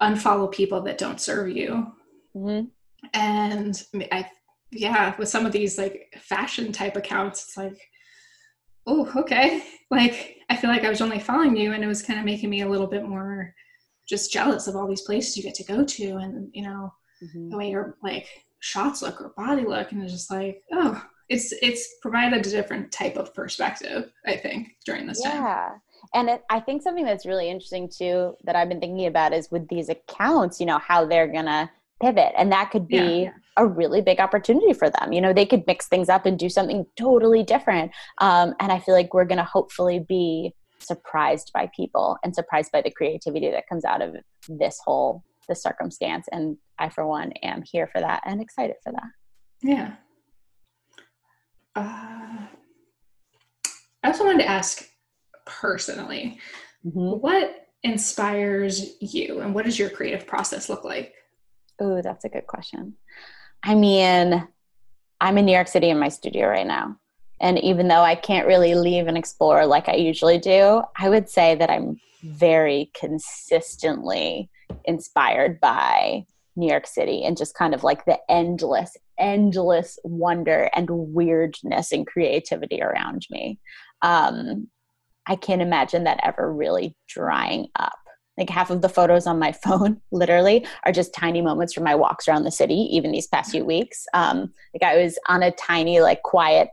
[0.00, 1.92] unfollow people that don't serve you
[2.34, 2.66] mm-hmm.
[3.14, 4.26] and i
[4.72, 7.80] yeah, with some of these like fashion type accounts, it's like,
[8.86, 9.62] oh, okay.
[9.92, 12.48] Like I feel like I was only following you and it was kind of making
[12.48, 13.54] me a little bit more
[14.08, 16.90] just jealous of all these places you get to go to and you know,
[17.22, 17.50] mm-hmm.
[17.50, 18.26] the way your like
[18.60, 22.90] shots look or body look and it's just like, oh, it's it's provided a different
[22.90, 25.30] type of perspective, I think, during this yeah.
[25.30, 25.42] time.
[25.42, 25.70] Yeah.
[26.14, 29.50] And it, I think something that's really interesting too that I've been thinking about is
[29.50, 31.70] with these accounts, you know, how they're gonna
[32.02, 35.12] pivot and that could be yeah, a really big opportunity for them.
[35.12, 38.78] You know they could mix things up and do something totally different um, and i
[38.78, 43.50] feel like we're going to hopefully be surprised by people and surprised by the creativity
[43.50, 44.16] that comes out of
[44.48, 48.92] this whole this circumstance and i for one am here for that and excited for
[48.92, 49.10] that.
[49.62, 49.92] Yeah.
[51.76, 52.46] Uh,
[54.02, 54.88] i also wanted to ask
[55.46, 56.38] personally
[56.84, 57.20] mm-hmm.
[57.20, 61.14] what inspires you and what does your creative process look like
[61.80, 62.94] Oh, that's a good question.
[63.62, 64.46] I mean,
[65.20, 66.96] I'm in New York City in my studio right now.
[67.40, 71.28] And even though I can't really leave and explore like I usually do, I would
[71.28, 74.48] say that I'm very consistently
[74.84, 80.88] inspired by New York City and just kind of like the endless, endless wonder and
[80.90, 83.58] weirdness and creativity around me.
[84.02, 84.68] Um,
[85.26, 87.98] I can't imagine that ever really drying up
[88.38, 91.94] like half of the photos on my phone literally are just tiny moments from my
[91.94, 94.06] walks around the city even these past few weeks.
[94.14, 96.68] Um, like i was on a tiny like quiet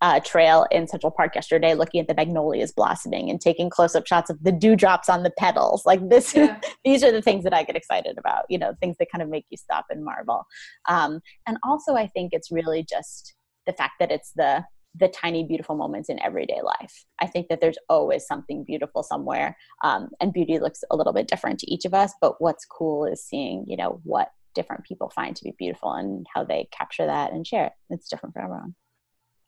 [0.00, 4.30] uh, trail in central park yesterday looking at the magnolias blossoming and taking close-up shots
[4.30, 5.84] of the dewdrops on the petals.
[5.86, 6.60] Like this yeah.
[6.84, 9.28] these are the things that i get excited about you know things that kind of
[9.28, 10.46] make you stop and marvel.
[10.88, 13.34] Um, and also i think it's really just
[13.66, 17.04] the fact that it's the the tiny beautiful moments in everyday life.
[17.20, 21.28] I think that there's always something beautiful somewhere um, and beauty looks a little bit
[21.28, 25.10] different to each of us but what's cool is seeing you know what different people
[25.10, 27.72] find to be beautiful and how they capture that and share it.
[27.90, 28.74] It's different for everyone.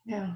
[0.05, 0.33] Yeah.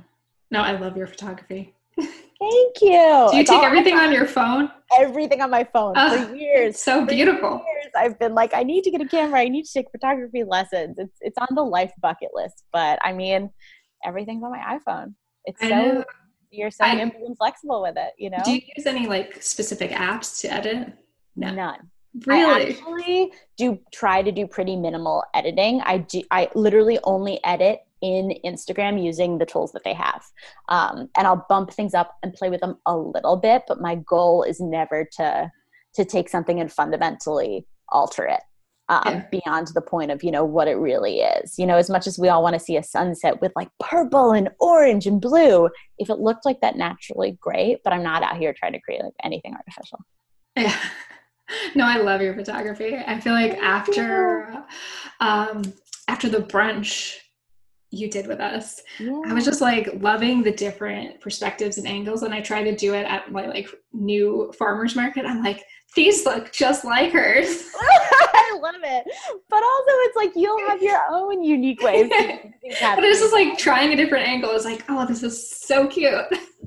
[0.52, 1.76] No i love your photography.
[2.00, 3.28] Thank you.
[3.32, 4.72] Do you take everything on your phone?
[4.98, 7.63] Everything on my phone for years so beautiful.
[7.74, 9.41] years, i've been like i need to get a camera.
[9.41, 10.98] I need to take photography lessons.
[10.98, 13.52] It's it's on the life bucket list but i mean
[14.05, 15.13] everything's on my iPhone.
[15.45, 16.03] It's so
[16.51, 18.39] you're so nimble and flexible with it, you know.
[18.43, 20.93] Do you use any like specific apps to edit?
[21.35, 21.53] No.
[21.53, 21.89] None.
[22.25, 22.65] Really?
[22.65, 25.81] I actually do try to do pretty minimal editing.
[25.81, 30.23] I do I literally only edit in Instagram using the tools that they have.
[30.69, 33.95] Um, and I'll bump things up and play with them a little bit, but my
[33.95, 35.51] goal is never to
[35.95, 38.41] to take something and fundamentally alter it
[38.89, 39.25] um, yeah.
[39.32, 41.58] beyond the point of you know what it really is.
[41.58, 44.32] You know as much as we all want to see a sunset with like purple
[44.32, 48.38] and orange and blue if it looked like that naturally great but i'm not out
[48.38, 49.99] here trying to create like anything artificial.
[50.56, 50.75] Yeah.
[51.73, 52.95] No i love your photography.
[52.95, 54.63] I feel like after
[55.19, 55.63] um
[56.08, 57.15] after the brunch
[57.91, 58.82] you did with us.
[58.99, 59.21] Yeah.
[59.25, 62.93] I was just like loving the different perspectives and angles, and I try to do
[62.93, 65.26] it at my like new farmers market.
[65.26, 65.63] I'm like,
[65.95, 67.63] these look just like hers.
[67.82, 69.07] I love it.
[69.49, 72.09] But also, it's like you'll have your own unique ways.
[72.20, 74.51] but it's just like trying a different angle.
[74.51, 76.13] It's like, oh, this is so cute.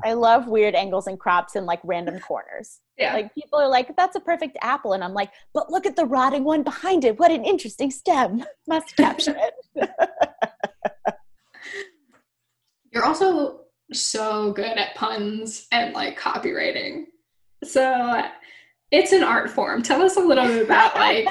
[0.05, 2.81] I love weird angles and crops in like random corners.
[2.99, 3.15] Yeah.
[3.15, 4.95] Like people are like, that's a perfect apple.
[4.95, 7.19] And I'm like, but look at the rotting one behind it.
[7.19, 8.45] What an interesting stem.
[8.67, 9.91] Must capture it.
[12.93, 13.61] You're also
[13.93, 17.07] so good at puns and like copywriting.
[17.65, 18.23] So
[18.91, 19.83] it's an art form.
[19.83, 21.27] Tell us a little bit about like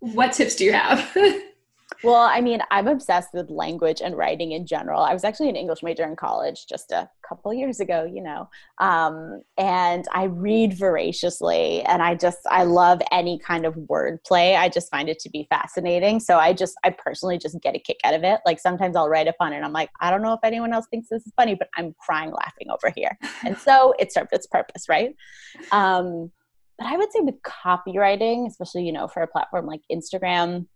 [0.00, 1.16] what tips do you have?
[2.04, 5.00] Well, I mean, I'm obsessed with language and writing in general.
[5.00, 8.50] I was actually an English major in college just a couple years ago, you know,
[8.78, 14.54] um, and I read voraciously, and I just I love any kind of wordplay.
[14.54, 16.20] I just find it to be fascinating.
[16.20, 18.40] So I just I personally just get a kick out of it.
[18.44, 20.86] Like sometimes I'll write upon it, and I'm like, I don't know if anyone else
[20.90, 24.46] thinks this is funny, but I'm crying laughing over here, and so it served its
[24.46, 25.16] purpose, right?
[25.72, 26.30] Um,
[26.76, 30.66] but I would say with copywriting, especially you know for a platform like Instagram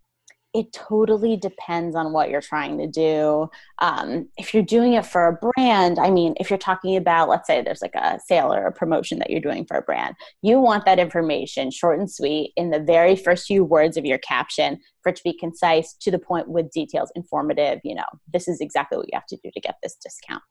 [0.58, 3.48] it totally depends on what you're trying to do.
[3.78, 7.46] Um, if you're doing it for a brand, I mean, if you're talking about, let's
[7.46, 10.58] say there's like a sale or a promotion that you're doing for a brand, you
[10.58, 14.80] want that information short and sweet in the very first few words of your caption
[15.02, 17.80] for it to be concise, to the point with details, informative.
[17.84, 20.42] You know, this is exactly what you have to do to get this discount.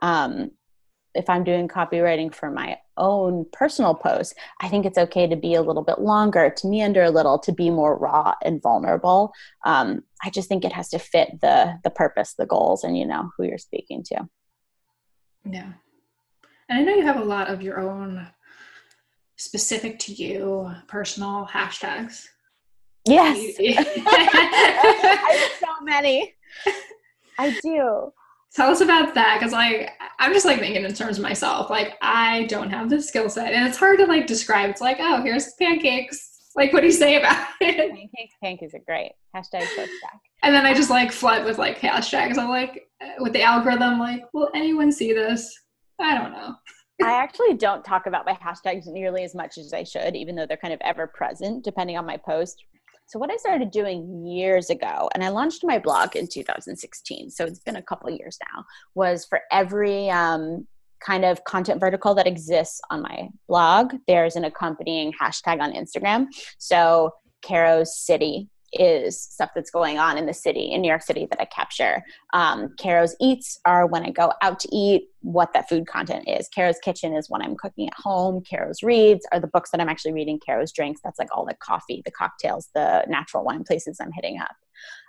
[0.00, 0.50] Um,
[1.14, 5.54] if I'm doing copywriting for my own personal posts, I think it's okay to be
[5.54, 9.32] a little bit longer, to meander a little, to be more raw and vulnerable.
[9.64, 13.06] Um, I just think it has to fit the the purpose, the goals, and you
[13.06, 14.28] know who you're speaking to.
[15.44, 15.72] Yeah,
[16.68, 18.26] and I know you have a lot of your own
[19.36, 22.26] specific to you personal hashtags.
[23.06, 26.34] Yes, I have so many.
[27.38, 28.12] I do.
[28.54, 31.70] Tell us about that because like I'm just like thinking in terms of myself.
[31.70, 34.70] Like I don't have the skill set, and it's hard to like describe.
[34.70, 36.28] It's like, oh, here's pancakes.
[36.54, 37.90] Like, what do you say about it?
[37.90, 39.12] Pancakes, pancakes are great.
[39.34, 39.88] Hashtag stack.
[40.42, 42.36] And then I just like flood with like hashtags.
[42.36, 45.50] I'm like, uh, with the algorithm, like, will anyone see this?
[45.98, 46.54] I don't know.
[47.02, 50.46] I actually don't talk about my hashtags nearly as much as I should, even though
[50.46, 52.62] they're kind of ever present depending on my post.
[53.12, 57.44] So what I started doing years ago, and I launched my blog in 2016, so
[57.44, 60.66] it's been a couple years now, was for every um,
[60.98, 66.28] kind of content vertical that exists on my blog, there's an accompanying hashtag on Instagram.
[66.56, 67.10] So
[67.42, 71.40] Caro's City is stuff that's going on in the city, in New York City, that
[71.40, 72.02] I capture.
[72.32, 76.48] Um, Caro's Eats are when I go out to eat, what that food content is.
[76.48, 78.42] Caro's Kitchen is when I'm cooking at home.
[78.42, 80.40] Caro's Reads are the books that I'm actually reading.
[80.44, 84.40] Caro's Drinks, that's like all the coffee, the cocktails, the natural wine places I'm hitting
[84.40, 84.56] up.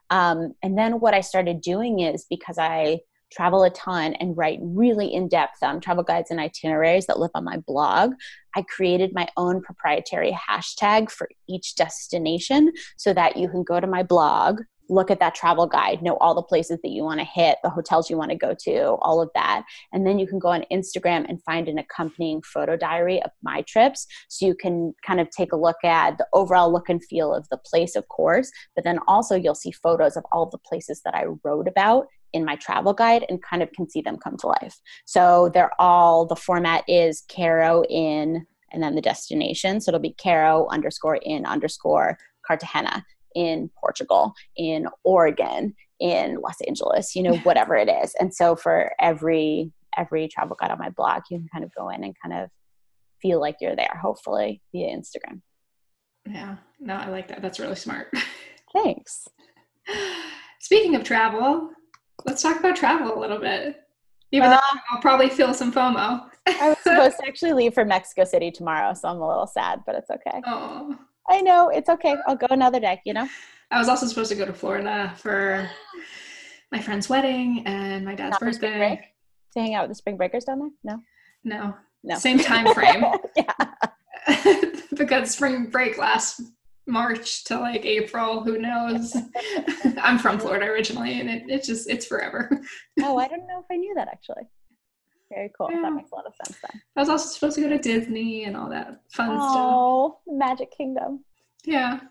[0.09, 2.99] Um, and then what I started doing is because I
[3.33, 7.31] travel a ton and write really in depth um, travel guides and itineraries that live
[7.35, 8.13] on my blog.
[8.55, 13.87] I created my own proprietary hashtag for each destination so that you can go to
[13.87, 17.25] my blog, look at that travel guide, know all the places that you want to
[17.25, 19.63] hit, the hotels you want to go to, all of that.
[19.91, 23.63] And then you can go on Instagram and find an accompanying photo diary of my
[23.63, 24.05] trips.
[24.29, 27.47] So you can kind of take a look at the overall look and feel of
[27.49, 31.15] the place, of course, but then also you'll see photos of all the places that
[31.15, 34.47] I wrote about in my travel guide and kind of can see them come to
[34.47, 34.79] life.
[35.05, 39.79] So they're all, the format is Caro in and then the destination.
[39.79, 43.05] So it'll be Caro underscore in underscore Cartagena
[43.35, 48.13] in Portugal, in Oregon, in Los Angeles, you know, whatever it is.
[48.19, 51.89] And so for every every travel guide on my blog, you can kind of go
[51.89, 52.49] in and kind of
[53.21, 55.41] feel like you're there, hopefully via Instagram.
[56.25, 57.41] Yeah, no, I like that.
[57.41, 58.07] That's really smart.
[58.73, 59.27] Thanks.
[60.59, 61.69] Speaking of travel,
[62.25, 63.83] let's talk about travel a little bit.
[64.31, 66.29] Even uh, though I'll probably feel some FOMO.
[66.47, 69.81] I was supposed to actually leave for Mexico City tomorrow, so I'm a little sad,
[69.85, 70.41] but it's okay.
[70.45, 70.97] Oh.
[71.29, 72.15] I know it's okay.
[72.27, 73.01] I'll go another day.
[73.05, 73.29] You know.
[73.71, 75.69] I was also supposed to go to Florida for
[76.71, 79.09] my friend's wedding and my dad's Not birthday.
[79.53, 80.69] To hang out with the spring breakers down there?
[80.83, 80.99] No.
[81.43, 81.75] No.
[82.03, 82.17] No.
[82.17, 83.03] Same time frame.
[83.35, 83.53] yeah.
[84.95, 86.41] because spring break lasts
[86.85, 88.43] March to like April.
[88.43, 89.15] Who knows?
[90.01, 92.61] I'm from Florida originally, and it, it's just it's forever.
[93.01, 94.43] oh, I don't know if I knew that actually.
[95.29, 95.69] Very cool.
[95.71, 95.81] Yeah.
[95.81, 96.81] That makes a lot of sense then.
[96.95, 99.55] I was also supposed to go to Disney and all that fun oh, stuff.
[99.57, 101.23] Oh, Magic Kingdom.
[101.63, 102.01] Yeah.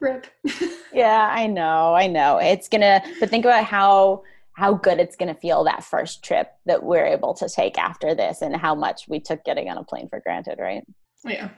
[0.00, 0.26] Rip.
[0.92, 1.94] yeah, I know.
[1.94, 2.38] I know.
[2.38, 4.22] It's gonna but think about how
[4.54, 8.14] how good it's going to feel that first trip that we're able to take after
[8.14, 10.84] this and how much we took getting on a plane for granted, right?
[11.24, 11.48] Yeah.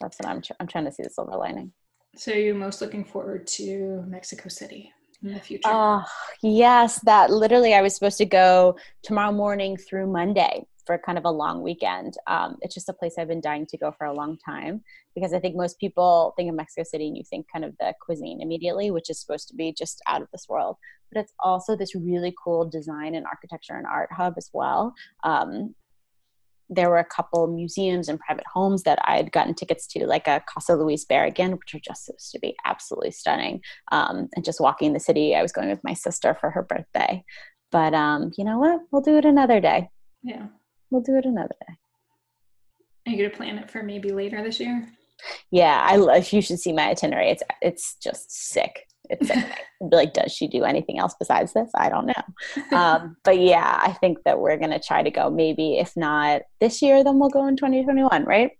[0.00, 1.72] That's what I'm tr- I'm trying to see the silver lining.
[2.16, 4.92] So you're most looking forward to Mexico City
[5.22, 5.62] in the future?
[5.66, 6.02] Oh,
[6.42, 7.00] yes.
[7.00, 11.30] That literally, I was supposed to go tomorrow morning through Monday for kind of a
[11.30, 12.14] long weekend.
[12.26, 14.82] Um, it's just a place I've been dying to go for a long time
[15.14, 17.92] because I think most people think of Mexico City and you think kind of the
[18.00, 20.76] cuisine immediately, which is supposed to be just out of this world.
[21.12, 24.94] But it's also this really cool design and architecture and art hub as well.
[25.22, 25.74] Um,
[26.68, 30.26] there were a couple museums and private homes that I had gotten tickets to, like
[30.26, 33.60] a Casa Luis Barragan, which are just supposed to be absolutely stunning.
[33.92, 37.24] Um, and just walking the city, I was going with my sister for her birthday.
[37.70, 38.80] But um, you know what?
[38.90, 39.90] We'll do it another day.
[40.22, 40.46] Yeah.
[40.90, 41.74] We'll do it another day.
[43.06, 44.88] Are you going to plan it for maybe later this year?
[45.50, 47.30] Yeah, I love, you should see my itinerary.
[47.30, 48.86] It's, it's just sick.
[49.10, 49.50] It's sickening.
[49.82, 51.70] I'd be like, does she do anything else besides this?
[51.74, 52.76] I don't know.
[52.76, 56.42] Um, but yeah, I think that we're going to try to go maybe, if not
[56.60, 58.50] this year, then we'll go in 2021, right?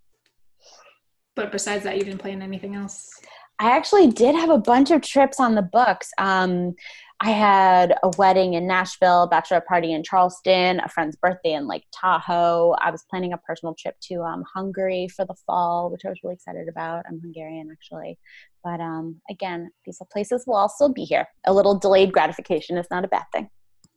[1.35, 3.11] But besides that, you didn't plan anything else?
[3.59, 6.11] I actually did have a bunch of trips on the books.
[6.19, 6.75] Um,
[7.21, 11.87] I had a wedding in Nashville, bachelor party in Charleston, a friend's birthday in Lake
[11.91, 12.77] Tahoe.
[12.79, 16.19] I was planning a personal trip to um, Hungary for the fall, which I was
[16.23, 17.05] really excited about.
[17.09, 18.19] I'm Hungarian actually.
[18.63, 21.27] But um, again, these places will still be here.
[21.47, 23.49] A little delayed gratification is not a bad thing.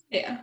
[0.09, 0.39] Yeah.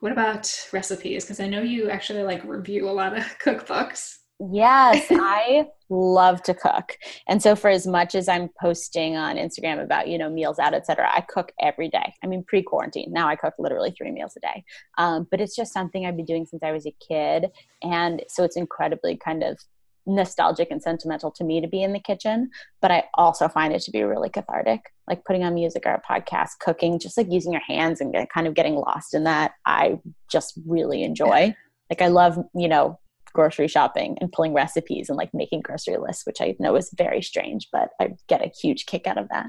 [0.00, 1.24] What about recipes?
[1.24, 4.18] Because I know you actually like review a lot of cookbooks.
[4.50, 6.96] Yes, I love to cook.
[7.28, 10.74] And so for as much as I'm posting on Instagram about, you know, meals out,
[10.74, 12.12] etc., I cook every day.
[12.24, 13.12] I mean, pre-quarantine.
[13.12, 14.64] Now I cook literally three meals a day.
[14.98, 17.50] Um, but it's just something I've been doing since I was a kid.
[17.82, 19.58] And so it's incredibly kind of
[20.06, 23.82] nostalgic and sentimental to me to be in the kitchen, but I also find it
[23.82, 24.80] to be really cathartic.
[25.06, 28.46] Like putting on music or a podcast, cooking, just like using your hands and kind
[28.46, 29.52] of getting lost in that.
[29.66, 31.54] I just really enjoy.
[31.90, 32.98] Like I love, you know,
[33.32, 37.22] grocery shopping and pulling recipes and like making grocery lists, which I know is very
[37.22, 39.46] strange, but I get a huge kick out of that.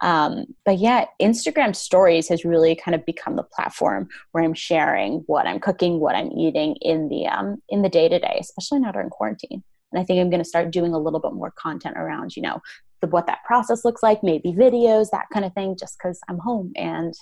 [0.00, 5.24] Um, but yeah, Instagram stories has really kind of become the platform where I'm sharing
[5.26, 8.80] what I'm cooking, what I'm eating in the um, in the day to day, especially
[8.80, 9.62] now during quarantine.
[9.92, 12.42] And I think I'm going to start doing a little bit more content around, you
[12.42, 12.60] know,
[13.00, 16.38] the, what that process looks like, maybe videos, that kind of thing, just because I'm
[16.38, 17.14] home and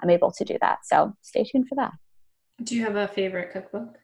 [0.00, 0.80] I'm able to do that.
[0.84, 1.92] So stay tuned for that.
[2.62, 3.98] Do you have a favorite cookbook?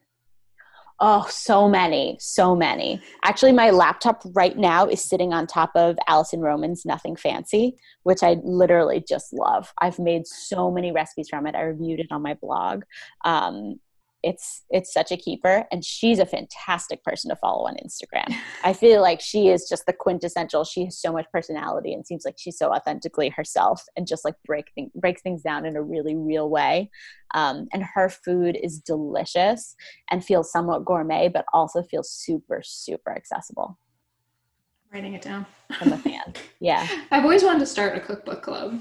[1.01, 3.01] Oh, so many, so many.
[3.23, 8.25] Actually, my laptop right now is sitting on top of Alison Roman's Nothing Fancy, which
[8.25, 9.73] I literally just love.
[9.81, 11.55] I've made so many recipes from it.
[11.55, 12.83] I reviewed it on my blog.
[13.25, 13.79] Um,
[14.23, 18.35] it's it's such a keeper and she's a fantastic person to follow on instagram.
[18.65, 22.25] I feel like she is just the quintessential she has so much personality and seems
[22.25, 25.83] like she's so authentically herself and just like break thing, breaks things down in a
[25.83, 26.91] really real way.
[27.35, 29.77] Um, and her food is delicious
[30.11, 33.79] and feels somewhat gourmet but also feels super super accessible.
[34.93, 35.47] Writing it down.
[35.81, 36.35] I'm a fan.
[36.61, 36.89] Yeah.
[37.11, 38.81] I've always wanted to start a cookbook club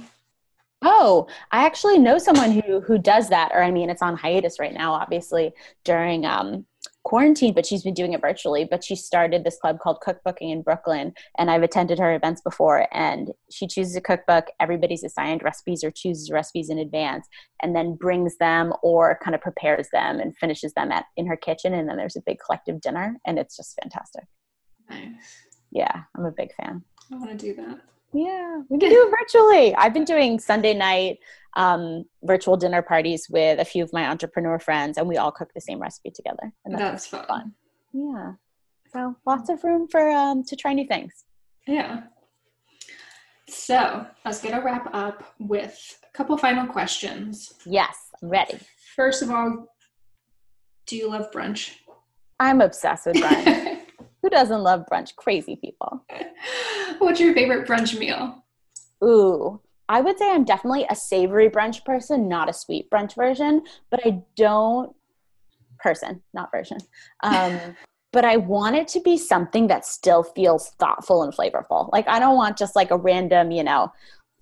[0.83, 3.51] Oh, I actually know someone who who does that.
[3.53, 5.51] Or I mean, it's on hiatus right now, obviously
[5.83, 6.65] during um,
[7.03, 8.63] quarantine, but she's been doing it virtually.
[8.69, 12.87] But she started this club called Cookbooking in Brooklyn, and I've attended her events before.
[12.91, 14.47] And she chooses a cookbook.
[14.59, 17.27] Everybody's assigned recipes or chooses recipes in advance,
[17.63, 21.37] and then brings them or kind of prepares them and finishes them at in her
[21.37, 21.73] kitchen.
[21.73, 24.25] And then there's a big collective dinner, and it's just fantastic.
[24.91, 25.09] Nice.
[25.71, 26.83] Yeah, I'm a big fan.
[27.11, 27.79] I want to do that.
[28.13, 29.75] Yeah, we can do it virtually.
[29.75, 31.17] I've been doing Sunday night
[31.55, 35.49] um, virtual dinner parties with a few of my entrepreneur friends, and we all cook
[35.53, 36.53] the same recipe together.
[36.65, 37.25] And that's, that's fun.
[37.27, 37.53] fun.
[37.93, 38.33] Yeah.
[38.93, 41.25] So lots of room for um, to try new things.
[41.67, 42.03] Yeah.
[43.49, 47.53] So I was gonna wrap up with a couple final questions.
[47.65, 48.59] Yes, I'm ready.
[48.95, 49.67] First of all,
[50.85, 51.73] do you love brunch?
[52.39, 53.73] I'm obsessed with brunch.
[54.27, 55.15] Who doesn't love brunch?
[55.15, 56.03] Crazy people.
[56.97, 58.43] What's your favorite brunch meal?
[59.01, 63.63] Ooh, I would say I'm definitely a savory brunch person, not a sweet brunch version,
[63.89, 64.93] but I don't
[65.79, 66.79] person, not version.
[67.23, 67.57] Um,
[68.11, 71.89] but I want it to be something that still feels thoughtful and flavorful.
[71.93, 73.93] Like I don't want just like a random, you know,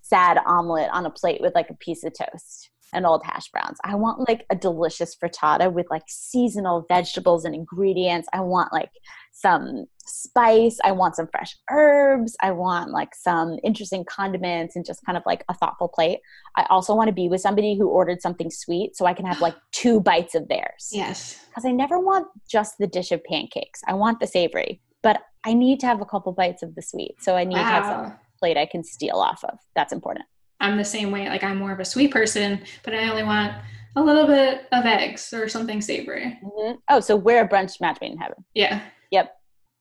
[0.01, 3.77] sad omelet on a plate with like a piece of toast and old hash browns.
[3.83, 8.27] I want like a delicious frittata with like seasonal vegetables and ingredients.
[8.33, 8.89] I want like
[9.33, 10.77] some spice.
[10.83, 12.37] I want some fresh herbs.
[12.41, 16.19] I want like some interesting condiments and just kind of like a thoughtful plate.
[16.55, 19.41] I also want to be with somebody who ordered something sweet so I can have
[19.41, 20.89] like two bites of theirs.
[20.91, 21.43] Yes.
[21.49, 23.81] Because I never want just the dish of pancakes.
[23.87, 27.21] I want the savory, but I need to have a couple bites of the sweet.
[27.21, 27.59] So I need wow.
[27.59, 29.57] to have some plate I can steal off of.
[29.75, 30.25] That's important.
[30.59, 31.27] I'm the same way.
[31.27, 33.53] Like I'm more of a sweet person, but I only want
[33.95, 36.39] a little bit of eggs or something savory.
[36.43, 36.77] Mm-hmm.
[36.89, 38.43] Oh, so we're a brunch match made in heaven.
[38.53, 38.81] Yeah.
[39.11, 39.35] Yep.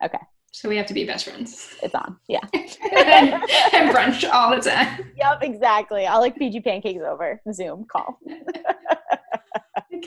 [0.04, 0.18] Okay.
[0.52, 1.74] So we have to be best friends.
[1.82, 2.16] It's on.
[2.28, 2.38] Yeah.
[2.52, 2.62] and,
[3.72, 5.10] and, brunch all the time.
[5.16, 6.06] Yep, exactly.
[6.06, 8.18] I'll like feed you pancakes over Zoom call.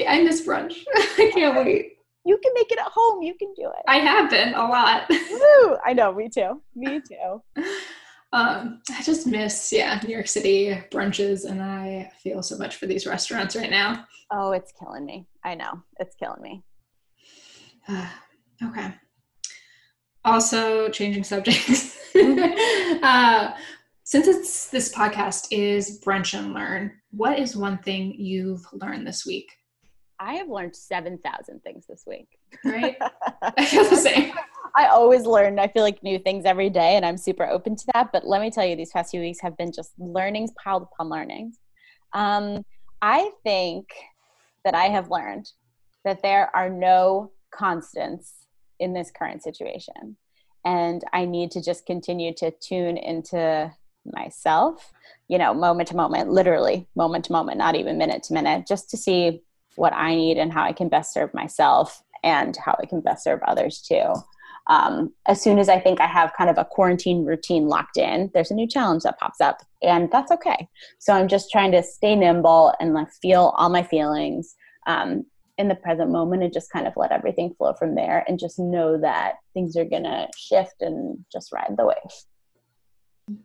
[0.08, 0.84] I miss brunch.
[0.96, 1.94] I can't wait.
[2.24, 3.24] You can make it at home.
[3.24, 3.84] You can do it.
[3.88, 5.10] I have been a lot.
[5.10, 5.78] Woo!
[5.86, 6.14] I know.
[6.14, 6.62] Me too.
[6.76, 7.42] Me too.
[8.34, 12.86] Um, I just miss, yeah, New York City brunches, and I feel so much for
[12.86, 14.06] these restaurants right now.
[14.32, 15.28] Oh, it's killing me.
[15.44, 15.82] I know.
[16.00, 16.64] It's killing me.
[17.88, 18.10] Uh,
[18.64, 18.94] okay.
[20.26, 21.98] Also, changing subjects.
[22.16, 23.52] uh,
[24.04, 29.26] since it's this podcast is brunch and learn, what is one thing you've learned this
[29.26, 29.50] week?
[30.20, 32.28] I have learned 7,000 things this week.
[32.66, 32.98] Right?
[33.42, 34.34] I feel the same.
[34.78, 35.58] I always learn.
[35.58, 38.12] I feel like new things every day, and I'm super open to that.
[38.14, 41.10] But let me tell you, these past few weeks have been just learnings piled upon
[41.10, 41.58] learnings.
[42.14, 42.64] Um,
[43.02, 43.90] I think
[44.64, 45.50] that I have learned
[46.06, 48.34] that there are no constants
[48.80, 50.16] in this current situation.
[50.64, 53.74] And I need to just continue to tune into
[54.06, 54.94] myself,
[55.28, 58.92] you know, moment to moment, literally moment to moment, not even minute to minute, just
[58.92, 59.42] to see
[59.76, 63.24] what I need and how I can best serve myself and how I can best
[63.24, 64.14] serve others too.
[64.68, 68.30] Um, as soon as I think I have kind of a quarantine routine locked in,
[68.34, 70.68] there's a new challenge that pops up, and that's okay.
[71.00, 74.56] So I'm just trying to stay nimble and like feel all my feelings
[74.86, 75.26] um,
[75.58, 78.60] in the present moment and just kind of let everything flow from there and just
[78.60, 83.38] know that things are gonna shift and just ride the wave.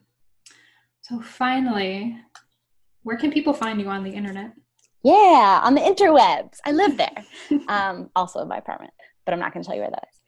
[1.02, 2.16] So finally,
[3.02, 4.52] where can people find you on the internet?
[5.02, 6.58] Yeah, on the interwebs.
[6.64, 7.24] I live there.
[7.68, 8.92] um, also in my apartment,
[9.24, 10.20] but I'm not going to tell you where that is.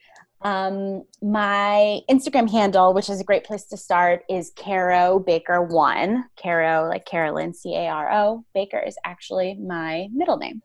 [0.43, 6.24] Um, my Instagram handle, which is a great place to start, is Caro Baker One.
[6.41, 8.45] Caro, like Carolyn, C A R O.
[8.55, 10.61] Baker is actually my middle name.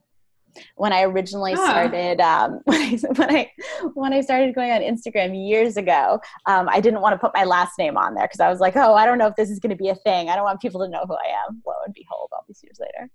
[0.75, 1.69] When I originally ah.
[1.69, 3.51] started, um, when, I, when I
[3.93, 7.45] when I started going on Instagram years ago, um, I didn't want to put my
[7.45, 9.59] last name on there because I was like, oh, I don't know if this is
[9.59, 10.29] going to be a thing.
[10.29, 11.61] I don't want people to know who I am.
[11.65, 13.09] Lo and behold, all these years later.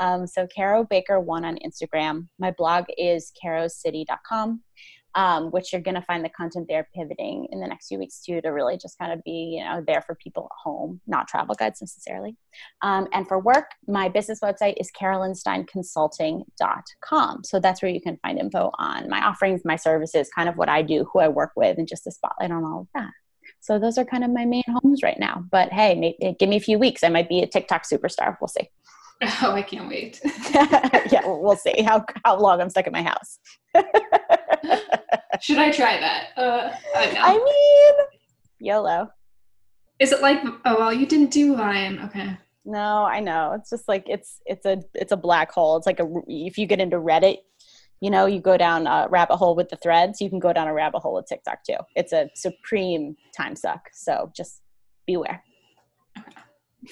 [0.00, 2.26] Um, so Caro Baker One on Instagram.
[2.40, 4.62] My blog is carocity.com
[5.14, 8.20] um, which you're going to find the content there pivoting in the next few weeks
[8.20, 11.28] too to really just kind of be you know there for people at home not
[11.28, 12.36] travel guides necessarily.
[12.82, 18.38] Um, and for work my business website is carolynsteinconsulting.com so that's where you can find
[18.38, 21.78] info on my offerings my services kind of what i do who i work with
[21.78, 23.10] and just a spotlight on all of that.
[23.60, 25.44] So those are kind of my main homes right now.
[25.50, 27.02] But hey maybe, give me a few weeks.
[27.02, 28.36] I might be a tiktok superstar.
[28.40, 28.68] We'll see.
[29.42, 30.20] Oh, I can't wait.
[30.54, 33.40] yeah, we'll see how how long I'm stuck in my house.
[35.40, 36.28] Should I try that?
[36.36, 38.06] Uh, I, I mean,
[38.60, 39.08] YOLO.
[39.98, 40.42] Is it like?
[40.64, 42.00] Oh well, you didn't do Vine.
[42.04, 42.36] Okay.
[42.64, 43.52] No, I know.
[43.52, 45.76] It's just like it's it's a it's a black hole.
[45.76, 47.38] It's like a if you get into Reddit,
[48.00, 50.20] you know, you go down a rabbit hole with the threads.
[50.20, 51.78] You can go down a rabbit hole with TikTok too.
[51.96, 53.88] It's a supreme time suck.
[53.92, 54.60] So just
[55.06, 55.42] beware.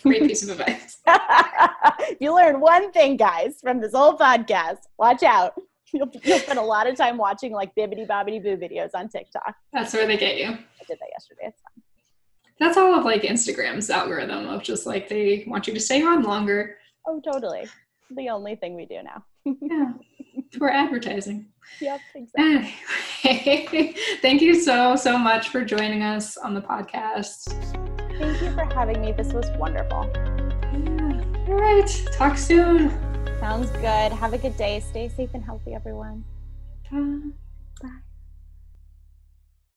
[0.02, 0.98] Great piece of advice.
[2.20, 4.78] you learn one thing, guys, from this whole podcast.
[4.98, 5.54] Watch out.
[5.92, 9.54] You'll, you'll spend a lot of time watching like bibbity bobbity boo videos on TikTok.
[9.72, 10.46] That's where they get you.
[10.46, 11.42] I did that yesterday.
[11.44, 11.82] It's fun.
[12.58, 16.22] That's all of like Instagram's algorithm of just like they want you to stay on
[16.22, 16.78] longer.
[17.06, 17.66] Oh, totally.
[18.10, 19.24] The only thing we do now.
[19.60, 19.92] yeah.
[20.56, 21.46] For advertising.
[21.80, 22.74] Yep, exactly.
[23.24, 27.52] Anyway, thank you so, so much for joining us on the podcast.
[28.18, 29.12] Thank you for having me.
[29.12, 30.10] This was wonderful.
[30.14, 31.24] Yeah.
[31.48, 32.06] All right.
[32.12, 33.05] Talk soon.
[33.40, 34.12] Sounds good.
[34.12, 34.80] Have a good day.
[34.80, 36.24] Stay safe and healthy, everyone.
[36.90, 37.88] Bye.